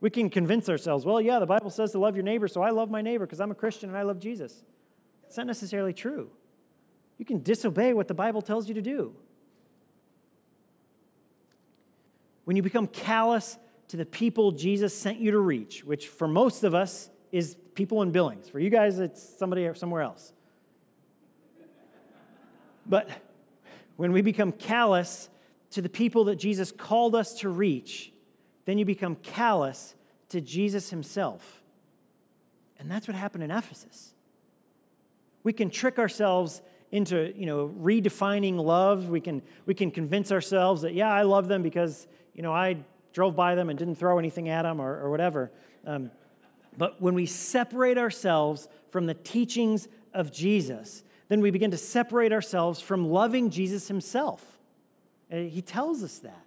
We 0.00 0.10
can 0.10 0.28
convince 0.28 0.68
ourselves, 0.68 1.04
well, 1.04 1.20
yeah, 1.20 1.38
the 1.38 1.46
Bible 1.46 1.70
says 1.70 1.92
to 1.92 2.00
love 2.00 2.16
your 2.16 2.24
neighbor, 2.24 2.48
so 2.48 2.62
I 2.62 2.70
love 2.70 2.90
my 2.90 3.00
neighbor 3.00 3.26
because 3.26 3.40
I'm 3.40 3.52
a 3.52 3.54
Christian 3.54 3.90
and 3.90 3.96
I 3.96 4.02
love 4.02 4.18
Jesus. 4.18 4.64
It's 5.28 5.36
not 5.36 5.46
necessarily 5.46 5.92
true. 5.92 6.30
You 7.16 7.24
can 7.24 7.44
disobey 7.44 7.94
what 7.94 8.08
the 8.08 8.14
Bible 8.14 8.42
tells 8.42 8.66
you 8.66 8.74
to 8.74 8.82
do. 8.82 9.14
When 12.42 12.56
you 12.56 12.62
become 12.64 12.88
callous 12.88 13.56
to 13.86 13.96
the 13.96 14.06
people 14.06 14.50
Jesus 14.50 14.98
sent 14.98 15.20
you 15.20 15.30
to 15.30 15.38
reach, 15.38 15.84
which 15.84 16.08
for 16.08 16.26
most 16.26 16.64
of 16.64 16.74
us 16.74 17.08
is 17.30 17.56
people 17.76 18.02
in 18.02 18.10
Billings. 18.10 18.48
For 18.48 18.58
you 18.58 18.70
guys, 18.70 18.98
it's 18.98 19.22
somebody 19.38 19.70
somewhere 19.74 20.02
else. 20.02 20.32
But 22.88 23.08
when 23.96 24.12
we 24.12 24.22
become 24.22 24.52
callous 24.52 25.28
to 25.70 25.82
the 25.82 25.88
people 25.88 26.24
that 26.24 26.36
Jesus 26.36 26.72
called 26.72 27.14
us 27.14 27.34
to 27.40 27.48
reach, 27.48 28.12
then 28.64 28.78
you 28.78 28.84
become 28.84 29.16
callous 29.16 29.94
to 30.30 30.40
Jesus 30.40 30.90
himself. 30.90 31.62
And 32.78 32.90
that's 32.90 33.08
what 33.08 33.16
happened 33.16 33.44
in 33.44 33.50
Ephesus. 33.50 34.14
We 35.42 35.52
can 35.52 35.70
trick 35.70 35.98
ourselves 35.98 36.62
into 36.90 37.32
you 37.36 37.46
know 37.46 37.68
redefining 37.80 38.56
love 38.56 39.08
we 39.08 39.20
can 39.20 39.42
we 39.66 39.74
can 39.74 39.90
convince 39.90 40.32
ourselves 40.32 40.82
that 40.82 40.94
yeah 40.94 41.12
i 41.12 41.22
love 41.22 41.48
them 41.48 41.62
because 41.62 42.06
you 42.34 42.42
know 42.42 42.52
i 42.52 42.76
drove 43.12 43.36
by 43.36 43.54
them 43.54 43.68
and 43.68 43.78
didn't 43.78 43.96
throw 43.96 44.18
anything 44.18 44.48
at 44.48 44.62
them 44.62 44.80
or, 44.80 44.98
or 45.00 45.10
whatever 45.10 45.50
um, 45.86 46.10
but 46.78 47.00
when 47.00 47.14
we 47.14 47.26
separate 47.26 47.98
ourselves 47.98 48.68
from 48.90 49.04
the 49.04 49.12
teachings 49.12 49.88
of 50.14 50.32
jesus 50.32 51.02
then 51.28 51.40
we 51.40 51.50
begin 51.50 51.70
to 51.70 51.76
separate 51.76 52.32
ourselves 52.32 52.80
from 52.80 53.08
loving 53.08 53.50
jesus 53.50 53.88
himself 53.88 54.58
and 55.30 55.50
he 55.50 55.62
tells 55.62 56.02
us 56.02 56.18
that 56.18 56.44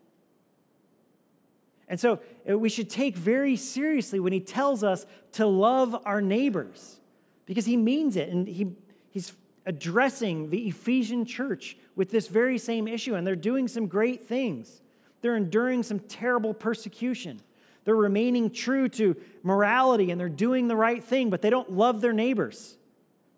and 1.88 2.00
so 2.00 2.20
uh, 2.50 2.58
we 2.58 2.70
should 2.70 2.90
take 2.90 3.18
very 3.18 3.56
seriously 3.56 4.20
when 4.20 4.32
he 4.32 4.40
tells 4.40 4.84
us 4.84 5.06
to 5.34 5.46
love 5.46 5.96
our 6.06 6.22
neighbors 6.22 7.00
because 7.46 7.66
he 7.66 7.76
means 7.76 8.16
it 8.16 8.30
and 8.30 8.48
he, 8.48 8.72
he's 9.10 9.34
addressing 9.66 10.50
the 10.50 10.68
Ephesian 10.68 11.26
church 11.26 11.78
with 11.96 12.10
this 12.10 12.28
very 12.28 12.58
same 12.58 12.88
issue, 12.88 13.16
and 13.16 13.26
they're 13.26 13.36
doing 13.36 13.68
some 13.68 13.88
great 13.88 14.26
things. 14.28 14.82
They're 15.22 15.36
enduring 15.36 15.84
some 15.84 16.00
terrible 16.00 16.54
persecution. 16.54 17.42
They're 17.84 17.96
remaining 17.96 18.52
true 18.52 18.90
to 18.90 19.16
morality 19.44 20.12
and 20.12 20.20
they're 20.20 20.30
doing 20.30 20.68
the 20.68 20.76
right 20.76 21.04
thing, 21.04 21.30
but 21.30 21.42
they 21.42 21.50
don't 21.50 21.72
love 21.72 22.02
their 22.02 22.14
neighbors. 22.14 22.78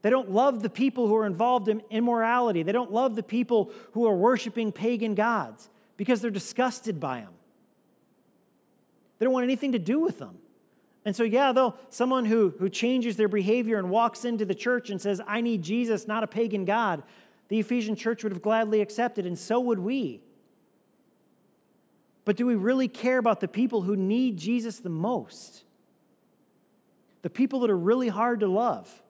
They 0.04 0.10
don't 0.10 0.30
love 0.30 0.62
the 0.62 0.70
people 0.70 1.08
who 1.08 1.16
are 1.16 1.26
involved 1.26 1.70
in 1.70 1.82
immorality. 1.90 2.62
They 2.62 2.74
don't 2.74 2.92
love 2.92 3.16
the 3.16 3.24
people 3.24 3.72
who 3.94 4.06
are 4.06 4.16
worshiping 4.16 4.72
pagan 4.74 5.16
gods 5.16 5.70
because 5.98 6.22
they're 6.22 6.30
disgusted 6.30 7.00
by 7.00 7.22
them. 7.22 7.32
They 9.18 9.26
don't 9.26 9.34
want 9.34 9.46
anything 9.46 9.72
to 9.72 9.80
do 9.80 10.00
with 10.00 10.20
them. 10.20 10.38
And 11.06 11.16
so, 11.16 11.24
yeah, 11.24 11.54
though 11.54 11.76
someone 11.90 12.26
who, 12.26 12.54
who 12.60 12.70
changes 12.70 13.16
their 13.16 13.30
behavior 13.30 13.78
and 13.78 13.90
walks 13.90 14.26
into 14.26 14.46
the 14.46 14.56
church 14.56 14.90
and 14.90 15.02
says, 15.02 15.22
I 15.26 15.40
need 15.40 15.62
Jesus, 15.62 16.06
not 16.06 16.24
a 16.24 16.28
pagan 16.28 16.66
God, 16.66 17.04
the 17.48 17.60
Ephesian 17.60 17.96
church 17.96 18.24
would 18.24 18.34
have 18.34 18.42
gladly 18.42 18.82
accepted, 18.82 19.26
and 19.26 19.40
so 19.40 19.60
would 19.62 19.80
we. 19.80 20.22
But 22.26 22.36
do 22.36 22.46
we 22.46 22.56
really 22.56 22.90
care 22.90 23.18
about 23.18 23.40
the 23.40 23.48
people 23.48 23.82
who 23.84 23.96
need 23.96 24.38
Jesus 24.38 24.80
the 24.80 24.90
most? 24.90 25.64
The 27.22 27.30
people 27.30 27.62
that 27.62 27.70
are 27.70 27.78
really 27.78 28.10
hard 28.10 28.42
to 28.42 28.48
love. 28.48 29.03